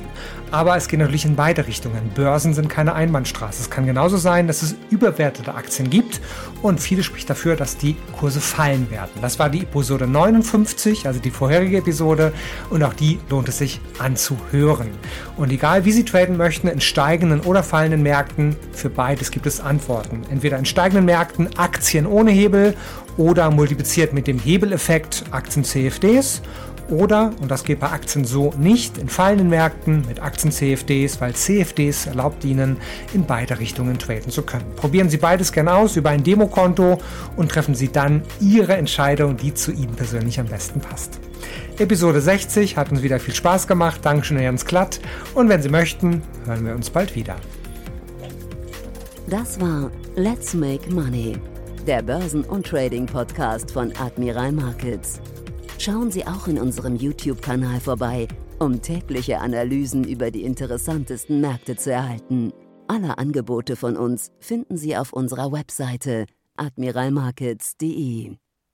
Aber 0.50 0.76
es 0.76 0.88
geht 0.88 1.00
natürlich 1.00 1.24
in 1.24 1.36
beide 1.36 1.66
Richtungen. 1.66 2.10
Börsen 2.14 2.52
sind 2.52 2.68
keine 2.68 2.94
Einbahnstraße. 2.94 3.62
Es 3.62 3.70
kann 3.70 3.86
genauso 3.86 4.18
sein, 4.18 4.46
dass 4.46 4.60
es 4.60 4.76
überwertete 4.90 5.54
Aktien 5.54 5.88
gibt 5.88 6.20
und 6.60 6.78
viele 6.78 7.02
spricht 7.02 7.30
dafür, 7.30 7.56
dass 7.56 7.78
die 7.78 7.96
Kurse 8.12 8.42
fallen 8.42 8.90
werden. 8.90 9.22
Das 9.22 9.38
war 9.38 9.48
die 9.48 9.62
Episode 9.62 10.06
59, 10.06 11.06
also 11.06 11.18
die 11.18 11.30
vorherige 11.30 11.78
Episode 11.78 12.34
und 12.68 12.82
auch 12.82 12.92
die 12.92 13.18
lohnt 13.30 13.48
es 13.48 13.56
sich 13.56 13.80
anzuhören. 13.98 14.90
Und 15.38 15.50
egal 15.50 15.86
wie 15.86 15.92
Sie 15.92 16.04
traden 16.04 16.36
möchten, 16.36 16.68
in 16.68 16.82
steigenden 16.82 17.40
oder 17.40 17.62
fallenden 17.62 18.02
Märkten, 18.02 18.54
für 18.72 18.90
beides 18.90 19.30
gibt 19.30 19.46
es 19.46 19.60
Antworten. 19.60 20.24
Entweder 20.28 20.58
in 20.58 20.66
steigenden 20.66 21.06
Märkten 21.06 21.56
Aktien 21.56 22.04
ohne 22.04 22.32
Hebel 22.32 22.76
oder 23.16 23.50
multipliziert 23.50 24.12
mit 24.12 24.26
dem 24.26 24.38
Hebeleffekt 24.38 25.24
Aktien 25.30 25.64
CFDs 25.64 26.42
oder, 26.88 27.32
und 27.40 27.50
das 27.50 27.64
geht 27.64 27.80
bei 27.80 27.90
Aktien 27.90 28.24
so 28.24 28.52
nicht, 28.58 28.98
in 28.98 29.08
fallenden 29.08 29.48
Märkten 29.48 30.04
mit 30.06 30.22
Aktien-CFDs, 30.22 31.20
weil 31.20 31.34
CFDs 31.34 32.06
erlaubt 32.06 32.44
Ihnen, 32.44 32.76
in 33.12 33.24
beide 33.24 33.58
Richtungen 33.58 33.98
traden 33.98 34.30
zu 34.30 34.42
können. 34.42 34.66
Probieren 34.76 35.10
Sie 35.10 35.16
beides 35.16 35.52
gerne 35.52 35.74
aus 35.74 35.96
über 35.96 36.10
ein 36.10 36.22
Demokonto 36.22 37.00
und 37.36 37.50
treffen 37.50 37.74
Sie 37.74 37.88
dann 37.88 38.22
Ihre 38.40 38.76
Entscheidung, 38.76 39.36
die 39.36 39.54
zu 39.54 39.72
Ihnen 39.72 39.94
persönlich 39.94 40.38
am 40.38 40.46
besten 40.46 40.80
passt. 40.80 41.18
Episode 41.78 42.20
60 42.20 42.76
hat 42.76 42.90
uns 42.90 43.02
wieder 43.02 43.20
viel 43.20 43.34
Spaß 43.34 43.66
gemacht. 43.66 44.00
Dankeschön, 44.02 44.38
Jens 44.38 44.64
Klatt. 44.64 45.00
Und 45.34 45.48
wenn 45.48 45.62
Sie 45.62 45.68
möchten, 45.68 46.22
hören 46.46 46.64
wir 46.64 46.74
uns 46.74 46.90
bald 46.90 47.14
wieder. 47.14 47.36
Das 49.28 49.60
war 49.60 49.90
Let's 50.14 50.54
Make 50.54 50.88
Money, 50.90 51.36
der 51.86 52.02
Börsen- 52.02 52.44
und 52.44 52.66
Trading-Podcast 52.66 53.72
von 53.72 53.92
Admiral 53.96 54.52
Markets. 54.52 55.20
Schauen 55.78 56.10
Sie 56.10 56.26
auch 56.26 56.48
in 56.48 56.58
unserem 56.58 56.96
YouTube-Kanal 56.96 57.80
vorbei, 57.80 58.26
um 58.58 58.80
tägliche 58.80 59.38
Analysen 59.38 60.04
über 60.04 60.30
die 60.30 60.42
interessantesten 60.42 61.40
Märkte 61.40 61.76
zu 61.76 61.92
erhalten. 61.92 62.52
Alle 62.88 63.18
Angebote 63.18 63.76
von 63.76 63.96
uns 63.96 64.32
finden 64.40 64.76
Sie 64.76 64.96
auf 64.96 65.12
unserer 65.12 65.52
Webseite 65.52 66.26
admiralmarkets.de. 66.56 68.36